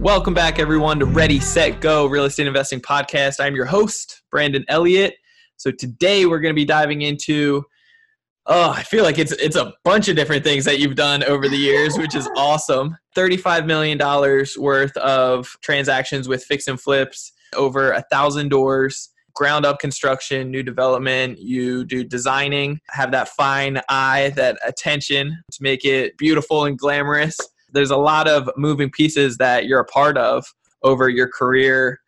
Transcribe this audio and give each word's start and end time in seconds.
Welcome 0.00 0.32
back, 0.32 0.60
everyone, 0.60 1.00
to 1.00 1.06
Ready, 1.06 1.40
Set, 1.40 1.80
Go 1.80 2.06
Real 2.06 2.24
Estate 2.24 2.46
Investing 2.46 2.80
Podcast. 2.80 3.44
I'm 3.44 3.56
your 3.56 3.64
host, 3.64 4.22
Brandon 4.30 4.64
Elliott. 4.68 5.14
So 5.56 5.72
today 5.72 6.24
we're 6.24 6.38
going 6.38 6.54
to 6.54 6.58
be 6.58 6.64
diving 6.64 7.02
into. 7.02 7.64
Oh, 8.46 8.70
I 8.70 8.84
feel 8.84 9.02
like 9.02 9.18
it's 9.18 9.32
it's 9.32 9.56
a 9.56 9.74
bunch 9.82 10.06
of 10.06 10.14
different 10.14 10.44
things 10.44 10.64
that 10.66 10.78
you've 10.78 10.94
done 10.94 11.24
over 11.24 11.48
the 11.48 11.56
years, 11.56 11.98
which 11.98 12.14
is 12.14 12.30
awesome. 12.36 12.96
Thirty-five 13.16 13.66
million 13.66 13.98
dollars 13.98 14.56
worth 14.56 14.96
of 14.98 15.56
transactions 15.62 16.28
with 16.28 16.44
fix 16.44 16.68
and 16.68 16.80
flips, 16.80 17.32
over 17.56 17.90
a 17.90 18.02
thousand 18.02 18.50
doors, 18.50 19.10
ground 19.34 19.66
up 19.66 19.80
construction, 19.80 20.48
new 20.48 20.62
development. 20.62 21.40
You 21.40 21.84
do 21.84 22.04
designing, 22.04 22.80
have 22.90 23.10
that 23.10 23.30
fine 23.30 23.80
eye, 23.88 24.32
that 24.36 24.60
attention 24.64 25.42
to 25.50 25.58
make 25.60 25.84
it 25.84 26.16
beautiful 26.16 26.66
and 26.66 26.78
glamorous 26.78 27.36
there's 27.78 27.90
a 27.90 27.96
lot 27.96 28.28
of 28.28 28.50
moving 28.56 28.90
pieces 28.90 29.36
that 29.36 29.66
you're 29.66 29.78
a 29.78 29.84
part 29.84 30.18
of 30.18 30.44
over 30.82 31.08
your 31.08 31.28
career 31.28 32.00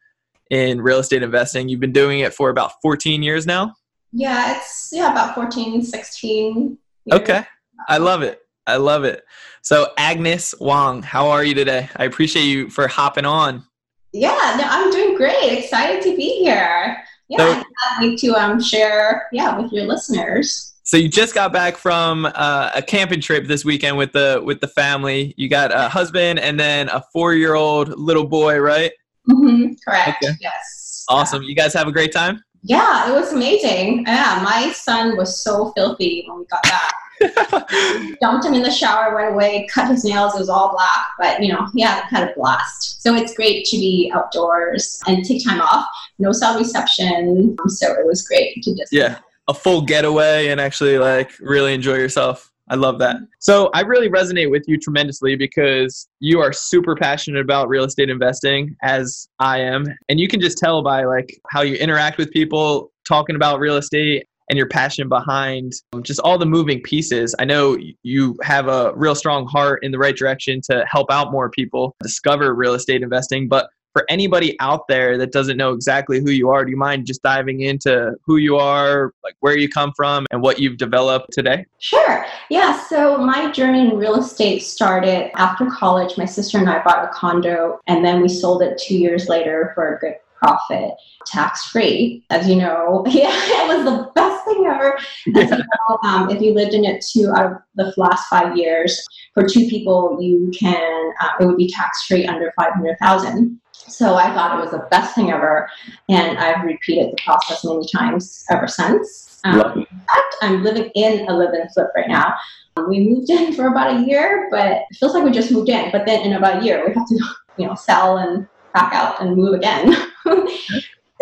in 0.50 0.80
real 0.80 0.98
estate 0.98 1.22
investing. 1.22 1.68
You've 1.68 1.78
been 1.78 1.92
doing 1.92 2.20
it 2.20 2.34
for 2.34 2.50
about 2.50 2.72
14 2.82 3.22
years 3.22 3.46
now? 3.46 3.74
Yeah, 4.12 4.56
it's 4.56 4.90
yeah, 4.92 5.12
about 5.12 5.36
14, 5.36 5.82
16. 5.82 6.76
Years. 7.04 7.20
Okay. 7.20 7.44
I 7.88 7.98
love 7.98 8.22
it. 8.22 8.40
I 8.66 8.76
love 8.76 9.04
it. 9.04 9.22
So 9.62 9.92
Agnes 9.96 10.54
Wong, 10.58 11.02
how 11.02 11.30
are 11.30 11.44
you 11.44 11.54
today? 11.54 11.88
I 11.94 12.04
appreciate 12.04 12.44
you 12.44 12.68
for 12.68 12.88
hopping 12.88 13.24
on. 13.24 13.64
Yeah, 14.12 14.56
no, 14.58 14.64
I'm 14.68 14.90
doing 14.90 15.16
great. 15.16 15.52
Excited 15.52 16.02
to 16.02 16.16
be 16.16 16.42
here. 16.42 17.00
Yeah, 17.28 17.38
so, 17.38 17.62
i 18.00 18.16
to 18.16 18.34
um, 18.34 18.60
share 18.60 19.28
yeah 19.30 19.56
with 19.56 19.72
your 19.72 19.84
listeners. 19.86 20.74
So 20.90 20.96
you 20.96 21.08
just 21.08 21.34
got 21.34 21.52
back 21.52 21.76
from 21.76 22.26
uh, 22.26 22.72
a 22.74 22.82
camping 22.82 23.20
trip 23.20 23.46
this 23.46 23.64
weekend 23.64 23.96
with 23.96 24.10
the 24.10 24.42
with 24.44 24.60
the 24.60 24.66
family. 24.66 25.34
You 25.36 25.48
got 25.48 25.70
a 25.72 25.88
husband 25.88 26.40
and 26.40 26.58
then 26.58 26.88
a 26.88 27.00
four 27.12 27.32
year 27.32 27.54
old 27.54 27.96
little 27.96 28.26
boy, 28.26 28.58
right? 28.58 28.90
Mm-hmm. 29.28 29.74
Correct. 29.84 30.24
Okay. 30.24 30.34
Yes. 30.40 31.04
Awesome. 31.08 31.44
You 31.44 31.54
guys 31.54 31.74
have 31.74 31.86
a 31.86 31.92
great 31.92 32.10
time. 32.10 32.42
Yeah, 32.64 33.08
it 33.08 33.12
was 33.12 33.32
amazing. 33.32 34.02
Yeah, 34.04 34.40
my 34.42 34.72
son 34.72 35.16
was 35.16 35.44
so 35.44 35.70
filthy 35.76 36.24
when 36.26 36.40
we 36.40 36.46
got 36.46 36.64
back. 36.64 36.92
dumped 38.20 38.46
him 38.46 38.54
in 38.54 38.62
the 38.64 38.70
shower 38.72 39.14
right 39.14 39.32
away, 39.32 39.68
cut 39.72 39.86
his 39.88 40.02
nails, 40.04 40.34
it 40.34 40.38
was 40.38 40.48
all 40.48 40.72
black, 40.72 41.10
but 41.20 41.40
you 41.40 41.52
know, 41.52 41.68
yeah, 41.72 42.04
had 42.08 42.30
a 42.30 42.34
blast. 42.34 43.00
So 43.00 43.14
it's 43.14 43.34
great 43.34 43.64
to 43.66 43.76
be 43.76 44.10
outdoors 44.12 45.00
and 45.06 45.24
take 45.24 45.44
time 45.44 45.60
off. 45.60 45.86
No 46.18 46.32
cell 46.32 46.58
reception. 46.58 47.56
So 47.68 47.92
it 47.92 48.06
was 48.06 48.26
great 48.26 48.60
to 48.64 48.74
just 48.74 48.92
yeah 48.92 49.18
a 49.50 49.54
full 49.54 49.82
getaway 49.82 50.48
and 50.48 50.60
actually 50.60 50.96
like 50.96 51.32
really 51.40 51.74
enjoy 51.74 51.94
yourself. 51.94 52.52
I 52.68 52.76
love 52.76 53.00
that. 53.00 53.16
So 53.40 53.68
I 53.74 53.80
really 53.80 54.08
resonate 54.08 54.48
with 54.48 54.62
you 54.68 54.78
tremendously 54.78 55.34
because 55.34 56.08
you 56.20 56.40
are 56.40 56.52
super 56.52 56.94
passionate 56.94 57.40
about 57.40 57.68
real 57.68 57.82
estate 57.82 58.08
investing 58.08 58.76
as 58.82 59.28
I 59.40 59.58
am. 59.58 59.86
And 60.08 60.20
you 60.20 60.28
can 60.28 60.40
just 60.40 60.56
tell 60.56 60.80
by 60.80 61.04
like 61.04 61.36
how 61.50 61.62
you 61.62 61.74
interact 61.74 62.16
with 62.16 62.30
people 62.30 62.92
talking 63.04 63.34
about 63.34 63.58
real 63.58 63.76
estate 63.76 64.28
and 64.50 64.56
your 64.56 64.68
passion 64.68 65.08
behind 65.08 65.72
um, 65.92 66.04
just 66.04 66.20
all 66.20 66.38
the 66.38 66.46
moving 66.46 66.80
pieces. 66.82 67.34
I 67.40 67.44
know 67.44 67.76
you 68.04 68.36
have 68.42 68.68
a 68.68 68.92
real 68.94 69.16
strong 69.16 69.46
heart 69.48 69.82
in 69.82 69.90
the 69.90 69.98
right 69.98 70.16
direction 70.16 70.60
to 70.70 70.84
help 70.88 71.10
out 71.10 71.32
more 71.32 71.50
people 71.50 71.96
discover 72.02 72.54
real 72.54 72.74
estate 72.74 73.02
investing, 73.02 73.48
but 73.48 73.68
for 73.92 74.04
anybody 74.08 74.58
out 74.60 74.86
there 74.88 75.18
that 75.18 75.32
doesn't 75.32 75.56
know 75.56 75.72
exactly 75.72 76.20
who 76.20 76.30
you 76.30 76.50
are, 76.50 76.64
do 76.64 76.70
you 76.70 76.76
mind 76.76 77.06
just 77.06 77.22
diving 77.22 77.62
into 77.62 78.14
who 78.24 78.36
you 78.36 78.56
are, 78.56 79.12
like 79.24 79.34
where 79.40 79.56
you 79.56 79.68
come 79.68 79.92
from, 79.96 80.26
and 80.30 80.42
what 80.42 80.58
you've 80.58 80.76
developed 80.76 81.32
today? 81.32 81.66
Sure. 81.78 82.24
Yeah. 82.50 82.80
So 82.86 83.18
my 83.18 83.50
journey 83.50 83.80
in 83.80 83.96
real 83.96 84.16
estate 84.16 84.60
started 84.60 85.30
after 85.38 85.66
college. 85.66 86.16
My 86.16 86.24
sister 86.24 86.58
and 86.58 86.68
I 86.68 86.82
bought 86.82 87.04
a 87.04 87.08
condo, 87.08 87.80
and 87.86 88.04
then 88.04 88.22
we 88.22 88.28
sold 88.28 88.62
it 88.62 88.78
two 88.78 88.96
years 88.96 89.28
later 89.28 89.72
for 89.74 89.96
a 89.96 89.98
good 89.98 90.14
profit, 90.40 90.94
tax 91.26 91.66
free. 91.66 92.24
As 92.30 92.48
you 92.48 92.56
know, 92.56 93.04
yeah, 93.08 93.30
it 93.30 93.68
was 93.68 93.84
the 93.84 94.10
best 94.14 94.44
thing 94.44 94.66
ever. 94.66 94.98
Yeah. 95.26 95.42
You 95.42 95.58
know, 95.58 95.98
um, 96.02 96.30
if 96.30 96.40
you 96.40 96.54
lived 96.54 96.74
in 96.74 96.84
it 96.84 97.04
two 97.04 97.30
out 97.34 97.52
of 97.52 97.58
the 97.74 97.92
last 97.96 98.28
five 98.28 98.56
years, 98.56 99.04
for 99.34 99.46
two 99.46 99.68
people, 99.68 100.18
you 100.20 100.50
can 100.58 101.12
uh, 101.20 101.30
it 101.40 101.46
would 101.46 101.56
be 101.56 101.68
tax 101.68 102.06
free 102.06 102.26
under 102.26 102.52
five 102.56 102.72
hundred 102.72 102.98
thousand. 102.98 103.59
So 103.88 104.14
I 104.14 104.32
thought 104.34 104.58
it 104.58 104.62
was 104.62 104.70
the 104.70 104.86
best 104.90 105.14
thing 105.14 105.30
ever, 105.30 105.68
and 106.08 106.38
I've 106.38 106.64
repeated 106.64 107.12
the 107.12 107.22
process 107.22 107.64
many 107.64 107.86
times 107.88 108.44
ever 108.50 108.68
since. 108.68 109.40
Um, 109.44 109.78
in 109.78 109.86
fact, 109.86 110.36
I'm 110.42 110.62
living 110.62 110.90
in 110.94 111.26
a 111.28 111.32
live-in 111.32 111.68
flip 111.70 111.88
right 111.96 112.08
now. 112.08 112.34
Um, 112.76 112.88
we 112.88 113.00
moved 113.00 113.30
in 113.30 113.54
for 113.54 113.68
about 113.68 113.96
a 113.96 114.04
year, 114.04 114.48
but 114.50 114.66
it 114.66 114.96
feels 114.98 115.14
like 115.14 115.24
we 115.24 115.30
just 115.30 115.50
moved 115.50 115.68
in. 115.68 115.90
But 115.90 116.06
then 116.06 116.22
in 116.22 116.34
about 116.34 116.62
a 116.62 116.64
year, 116.64 116.86
we 116.86 116.92
have 116.94 117.06
to, 117.08 117.14
you 117.56 117.66
know, 117.66 117.74
sell 117.74 118.18
and 118.18 118.46
pack 118.74 118.92
out 118.92 119.20
and 119.20 119.36
move 119.36 119.54
again. 119.54 119.94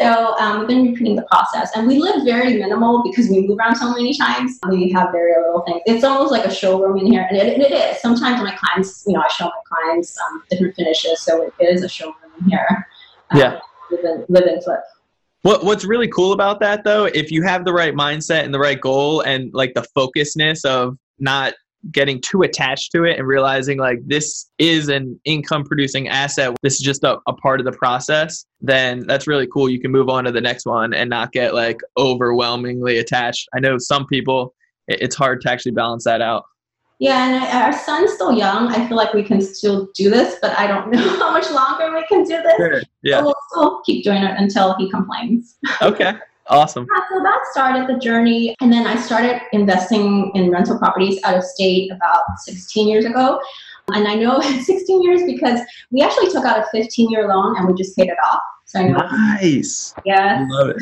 so 0.01 0.37
um, 0.39 0.59
we've 0.59 0.69
been 0.69 0.87
repeating 0.91 1.17
the 1.17 1.27
process, 1.31 1.71
and 1.77 1.87
we 1.87 1.99
live 1.99 2.25
very 2.25 2.59
minimal 2.59 3.03
because 3.05 3.31
we 3.31 3.47
move 3.47 3.59
around 3.59 3.77
so 3.77 3.91
many 3.93 4.17
times. 4.17 4.59
We 4.69 4.91
have 4.91 5.13
very 5.13 5.33
little 5.37 5.63
things. 5.63 5.83
It's 5.87 6.05
almost 6.05 6.33
like 6.33 6.45
a 6.45 6.53
showroom 6.53 6.99
in 6.99 7.07
here, 7.07 7.27
and 7.29 7.37
it, 7.37 7.61
it 7.61 7.73
is. 7.73 8.01
Sometimes 8.01 8.43
my 8.43 8.55
clients, 8.55 9.05
you 9.07 9.15
know, 9.15 9.21
I 9.21 9.29
show 9.29 9.47
my 9.47 9.51
clients 9.65 10.19
um, 10.21 10.43
different 10.51 10.75
finishes, 10.75 11.23
so 11.23 11.43
it 11.43 11.53
is 11.61 11.83
a 11.83 11.89
showroom 11.89 12.15
here. 12.47 12.87
Um, 13.31 13.41
yeah. 13.41 13.61
Live 13.91 14.05
in, 14.05 14.25
live 14.29 14.65
flip. 14.65 14.81
What 15.43 15.65
What's 15.65 15.85
really 15.85 16.09
cool 16.09 16.33
about 16.33 16.61
that 16.61 16.85
though, 16.85 17.07
if 17.07 17.31
you 17.31 17.43
have 17.43 17.65
the 17.65 17.73
right 17.73 17.95
mindset 17.95 18.45
and 18.45 18.53
the 18.53 18.59
right 18.59 18.81
goal 18.81 19.21
and 19.23 19.53
like 19.55 19.75
the 19.75 19.87
focusness 19.95 20.65
of 20.65 20.97
not 21.19 21.55
getting 21.93 22.21
too 22.21 22.43
attached 22.43 22.91
to 22.93 23.05
it 23.05 23.19
and 23.19 23.27
realizing 23.27 23.79
like 23.79 24.01
this 24.05 24.51
is 24.59 24.89
an 24.89 25.19
income 25.25 25.65
producing 25.65 26.09
asset 26.09 26.55
this 26.61 26.75
is 26.75 26.81
just 26.81 27.05
a, 27.05 27.19
a, 27.29 27.33
part 27.35 27.61
of 27.61 27.67
the 27.67 27.73
process 27.73 28.45
then 28.61 29.07
that's 29.07 29.29
really 29.29 29.47
cool 29.47 29.69
you 29.69 29.81
can 29.81 29.93
move 29.93 30.09
on 30.09 30.25
to 30.25 30.33
the 30.33 30.41
next 30.41 30.67
one 30.67 30.93
and 30.93 31.09
not 31.09 31.31
get 31.31 31.55
like 31.55 31.79
overwhelmingly 31.97 32.99
attached 32.99 33.49
i 33.55 33.61
know 33.61 33.79
some 33.79 34.05
people 34.07 34.53
it's 34.89 35.15
hard 35.15 35.41
to 35.41 35.51
actually 35.51 35.71
balance 35.71 36.03
that 36.03 36.21
out 36.21 36.45
yeah, 36.99 37.29
and 37.29 37.65
our 37.65 37.73
son's 37.73 38.13
still 38.13 38.33
young. 38.33 38.69
I 38.69 38.89
feel 38.89 38.97
like 38.97 39.15
we 39.15 39.23
can 39.23 39.41
still 39.41 39.89
do 39.95 40.11
this, 40.11 40.37
but 40.43 40.59
I 40.59 40.67
don't 40.67 40.91
know 40.93 40.99
how 41.19 41.31
much 41.31 41.51
longer 41.51 41.95
we 41.95 42.05
can 42.07 42.25
do 42.25 42.43
this. 42.43 42.57
Sure. 42.57 42.83
Yeah. 43.03 43.21
So 43.21 43.25
we'll 43.25 43.35
still 43.51 43.83
keep 43.83 44.05
doing 44.05 44.23
it 44.23 44.35
until 44.39 44.75
he 44.77 44.91
complains. 44.91 45.57
Okay. 45.83 46.15
Awesome. 46.51 46.87
Yeah, 46.91 47.03
so 47.11 47.23
that 47.23 47.41
started 47.53 47.95
the 47.95 48.01
journey. 48.01 48.57
And 48.63 48.73
then 48.73 48.87
I 48.87 48.97
started 48.97 49.43
investing 49.53 50.33
in 50.35 50.51
rental 50.51 50.79
properties 50.79 51.21
out 51.23 51.37
of 51.37 51.45
state 51.45 51.93
about 51.93 52.23
16 52.39 52.89
years 52.89 53.05
ago. 53.05 53.39
And 53.93 54.09
I 54.09 54.15
know 54.15 54.41
16 54.65 55.03
years 55.03 55.23
because 55.25 55.61
we 55.91 56.01
actually 56.01 56.31
took 56.31 56.47
out 56.47 56.59
a 56.59 56.67
15 56.73 57.11
year 57.11 57.29
loan 57.29 57.57
and 57.59 57.69
we 57.69 57.75
just 57.75 57.95
paid 57.97 58.09
it 58.09 58.17
off. 58.33 58.41
So 58.65 58.81
I 58.81 58.89
know. 58.89 58.97
Nice. 58.97 59.95
Yeah. 60.07 60.47
I 60.49 60.53
love 60.55 60.71
it. 60.71 60.77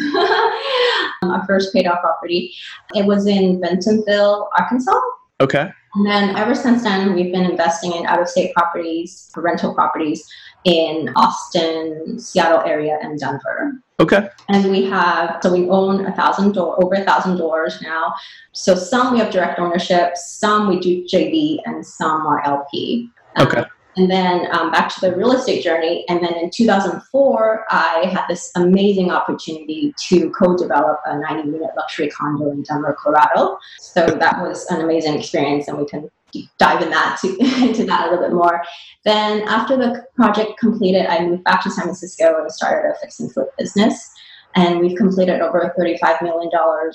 Our 1.22 1.44
first 1.47 1.72
paid 1.72 1.87
off 1.88 2.00
property. 2.00 2.55
It 2.94 3.05
was 3.05 3.26
in 3.26 3.60
Bentonville, 3.60 4.49
Arkansas. 4.59 5.00
Okay. 5.41 5.69
And 5.96 6.06
then 6.06 6.36
ever 6.36 6.54
since 6.54 6.82
then, 6.82 7.14
we've 7.14 7.32
been 7.32 7.50
investing 7.50 7.92
in 7.92 8.04
out 8.04 8.20
of 8.20 8.28
state 8.28 8.54
properties, 8.54 9.30
rental 9.34 9.74
properties 9.74 10.28
in 10.64 11.10
Austin, 11.16 12.18
Seattle 12.18 12.60
area, 12.60 12.98
and 13.00 13.18
Denver. 13.18 13.72
Okay. 13.98 14.28
And 14.50 14.70
we 14.70 14.84
have, 14.84 15.38
so 15.43 15.50
we 15.50 15.66
own 15.70 16.04
a 16.04 16.14
thousand 16.14 16.52
door, 16.52 16.76
over 16.84 16.96
a 16.96 17.04
thousand 17.04 17.38
doors 17.38 17.81
now. 17.81 18.14
So 18.52 18.75
some 18.75 19.14
we 19.14 19.20
have 19.20 19.32
direct 19.32 19.58
ownership, 19.58 20.19
some 20.19 20.69
we 20.69 20.81
do 20.81 21.02
JV, 21.04 21.60
and 21.64 21.84
some 21.87 22.26
are 22.26 22.44
LP. 22.44 23.08
Okay. 23.38 23.64
And 23.96 24.10
then 24.10 24.54
um, 24.54 24.70
back 24.70 24.94
to 24.94 25.00
the 25.00 25.16
real 25.16 25.32
estate 25.32 25.62
journey. 25.62 26.04
And 26.08 26.22
then 26.22 26.34
in 26.34 26.50
2004, 26.50 27.64
I 27.70 28.10
had 28.12 28.26
this 28.28 28.52
amazing 28.54 29.10
opportunity 29.10 29.94
to 30.08 30.31
co 30.31 30.56
develop 30.56 31.00
a 31.06 31.19
90 31.19 31.48
unit 31.48 31.70
luxury 31.76 32.08
condo 32.08 32.50
in 32.50 32.62
Denver, 32.62 32.96
Colorado. 33.02 33.58
So 33.78 34.06
that 34.06 34.43
was 34.43 34.66
an 34.66 34.82
amazing 34.82 35.19
experience, 35.19 35.69
and 35.69 35.78
we 35.78 35.87
can 35.87 36.10
dive 36.58 36.82
in 36.82 36.90
that 36.90 37.19
to, 37.22 37.28
into 37.64 37.84
that 37.84 38.08
a 38.08 38.10
little 38.10 38.26
bit 38.26 38.34
more. 38.34 38.62
Then 39.04 39.43
after 39.48 39.76
the 39.76 40.04
project 40.14 40.58
completed, 40.58 41.06
I 41.06 41.25
moved 41.25 41.44
back 41.44 41.62
to 41.62 41.70
San 41.70 41.84
Francisco 41.84 42.40
and 42.40 42.52
started 42.52 42.90
a 42.90 42.94
fix 43.00 43.20
and 43.20 43.32
flip 43.32 43.49
business. 43.58 44.10
And 44.54 44.81
we've 44.81 44.96
completed 44.96 45.40
over 45.40 45.75
$35 45.78 46.22
million 46.22 46.50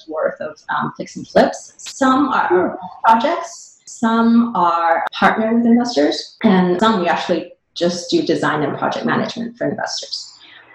worth 0.07 0.41
of 0.41 0.59
um, 0.75 0.93
fix 0.97 1.15
and 1.15 1.27
flips. 1.27 1.73
Some 1.77 2.29
are 2.29 2.79
projects, 3.03 3.70
some 3.91 4.55
are 4.55 5.05
partner 5.13 5.53
with 5.55 5.65
investors, 5.65 6.37
and 6.43 6.79
some 6.79 6.99
we 7.01 7.07
actually 7.07 7.51
just 7.75 8.09
do 8.09 8.21
design 8.21 8.63
and 8.63 8.77
project 8.77 9.05
management 9.05 9.57
for 9.57 9.69
investors. 9.69 10.27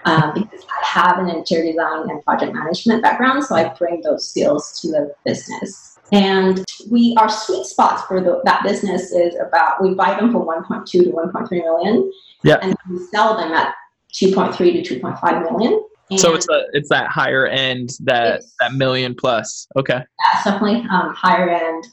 um, 0.05 0.33
because 0.35 0.65
I 0.81 0.87
have 0.87 1.19
an 1.19 1.29
interior 1.29 1.73
design 1.73 2.09
and 2.11 2.23
project 2.25 2.53
management 2.55 3.03
background, 3.03 3.43
so 3.45 3.57
I 3.57 3.75
bring 3.77 4.03
those 4.03 4.29
skills 4.31 4.81
to 4.81 4.89
the 4.89 5.13
business. 5.25 5.99
And 6.13 6.65
we 6.89 7.17
our 7.19 7.29
sweet 7.29 7.67
spots 7.67 8.03
for 8.07 8.21
the, 8.21 8.41
that 8.45 8.63
business 8.63 9.11
is 9.11 9.35
about 9.35 9.83
we 9.83 9.95
buy 9.95 10.15
them 10.15 10.31
for 10.31 10.47
1.2 10.47 10.87
to 10.87 10.99
1.3 11.11 11.51
million, 11.51 12.13
Yeah. 12.45 12.59
and 12.63 12.77
we 12.89 12.99
sell 13.13 13.37
them 13.37 13.51
at 13.53 13.75
2.3 14.13 14.57
to 14.85 15.01
2.5 15.01 15.51
million. 15.51 15.83
So 16.17 16.35
it's 16.35 16.49
a, 16.49 16.63
it's 16.73 16.89
that 16.91 17.09
higher 17.09 17.47
end 17.47 17.91
that 18.05 18.43
that 18.61 18.75
million 18.75 19.15
plus. 19.15 19.67
Okay. 19.77 19.95
Yeah, 19.95 20.45
definitely 20.45 20.87
um, 20.89 21.13
higher 21.15 21.49
end. 21.51 21.85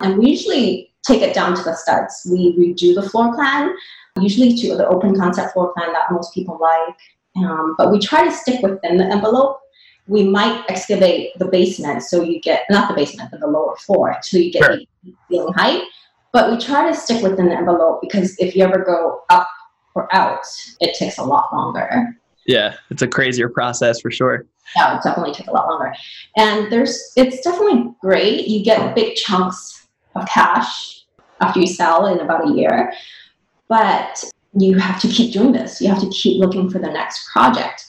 And 0.00 0.18
we 0.18 0.30
usually 0.30 0.92
take 1.06 1.22
it 1.22 1.34
down 1.34 1.54
to 1.54 1.62
the 1.62 1.74
studs. 1.74 2.26
We 2.30 2.56
redo 2.56 2.94
the 2.94 3.08
floor 3.08 3.34
plan, 3.34 3.72
usually 4.18 4.56
to 4.56 4.76
the 4.76 4.88
open 4.88 5.14
concept 5.14 5.52
floor 5.52 5.72
plan 5.72 5.92
that 5.92 6.10
most 6.10 6.34
people 6.34 6.58
like. 6.60 6.96
Um, 7.36 7.76
but 7.78 7.92
we 7.92 8.00
try 8.00 8.24
to 8.24 8.32
stick 8.32 8.60
within 8.62 8.96
the 8.96 9.04
envelope. 9.04 9.60
We 10.08 10.24
might 10.24 10.64
excavate 10.68 11.38
the 11.38 11.44
basement 11.44 12.02
so 12.02 12.22
you 12.22 12.40
get, 12.40 12.64
not 12.70 12.88
the 12.88 12.94
basement, 12.94 13.30
but 13.30 13.38
the 13.38 13.46
lower 13.46 13.76
floor, 13.76 14.16
so 14.22 14.38
you 14.38 14.50
get 14.50 14.68
eight 14.68 14.88
ceiling 15.30 15.52
height. 15.54 15.84
But 16.32 16.50
we 16.50 16.58
try 16.58 16.90
to 16.90 16.96
stick 16.96 17.22
within 17.22 17.48
the 17.48 17.56
envelope 17.56 18.00
because 18.00 18.36
if 18.38 18.56
you 18.56 18.64
ever 18.64 18.84
go 18.84 19.22
up 19.30 19.48
or 19.94 20.12
out, 20.14 20.44
it 20.80 20.96
takes 20.96 21.18
a 21.18 21.22
lot 21.22 21.52
longer. 21.52 22.16
Yeah, 22.46 22.76
it's 22.90 23.02
a 23.02 23.08
crazier 23.08 23.48
process 23.48 24.00
for 24.00 24.10
sure. 24.10 24.46
yeah, 24.76 24.96
it 24.96 25.02
definitely 25.02 25.34
take 25.34 25.48
a 25.48 25.52
lot 25.52 25.68
longer. 25.68 25.94
And 26.36 26.70
there's, 26.70 27.12
it's 27.16 27.40
definitely 27.42 27.92
great. 28.00 28.46
You 28.46 28.64
get 28.64 28.94
big 28.94 29.16
chunks 29.16 29.88
of 30.14 30.26
cash 30.28 31.04
after 31.40 31.60
you 31.60 31.66
sell 31.66 32.06
in 32.06 32.20
about 32.20 32.48
a 32.48 32.52
year, 32.52 32.92
but 33.68 34.24
you 34.58 34.78
have 34.78 35.00
to 35.00 35.08
keep 35.08 35.32
doing 35.32 35.52
this. 35.52 35.80
You 35.80 35.88
have 35.88 36.00
to 36.00 36.10
keep 36.10 36.40
looking 36.40 36.68
for 36.68 36.78
the 36.78 36.90
next 36.90 37.28
project. 37.32 37.84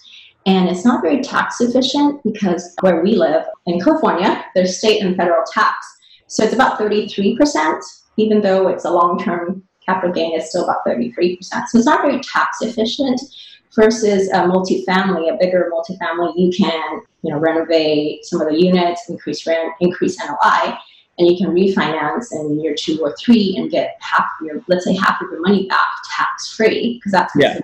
And 0.46 0.70
it's 0.70 0.86
not 0.86 1.04
very 1.04 1.22
tax 1.22 1.62
efficient 1.62 2.22
because 2.24 2.76
where 2.82 3.04
we 3.04 3.16
live 3.16 3.46
in 3.68 3.80
California, 3.80 4.44
there's 4.56 4.78
state 4.78 5.04
and 5.04 5.16
federal 5.16 5.44
tax. 5.52 5.86
So 6.28 6.44
it's 6.44 6.54
about 6.54 6.80
33%, 6.80 7.82
even 8.18 8.42
though 8.42 8.68
it's 8.68 8.86
a 8.86 8.92
long 8.92 9.20
term 9.20 9.64
capital 9.86 10.14
gain, 10.14 10.34
it's 10.36 10.50
still 10.50 10.64
about 10.64 10.86
33%. 10.86 11.38
So 11.44 11.78
it's 11.78 11.86
not 11.86 12.02
very 12.02 12.20
tax 12.22 12.62
efficient 12.62 13.22
versus 13.76 14.30
a 14.30 14.38
multifamily, 14.42 15.34
a 15.34 15.38
bigger 15.40 15.72
multifamily, 15.74 16.34
you 16.38 16.52
can, 16.52 17.02
you 17.22 17.32
know, 17.32 17.40
renovate 17.40 18.26
some 18.26 18.42
of 18.42 18.50
the 18.50 18.60
units, 18.60 19.10
increase 19.10 19.46
rent, 19.48 19.74
increase 19.80 20.18
NOI, 20.20 20.78
and 21.18 21.28
you 21.28 21.38
can 21.38 21.54
refinance 21.54 22.32
in 22.32 22.60
year 22.60 22.76
two 22.78 23.00
or 23.02 23.16
three 23.18 23.56
and 23.58 23.70
get 23.72 23.98
half 24.00 24.26
your, 24.44 24.62
let's 24.68 24.86
say 24.86 24.96
half 24.96 25.22
of 25.22 25.30
your 25.32 25.42
money 25.42 25.68
back 25.68 25.90
tax 26.16 26.54
free, 26.56 26.96
because 26.96 27.12
that's 27.12 27.34
Yeah. 27.36 27.56
the 27.56 27.64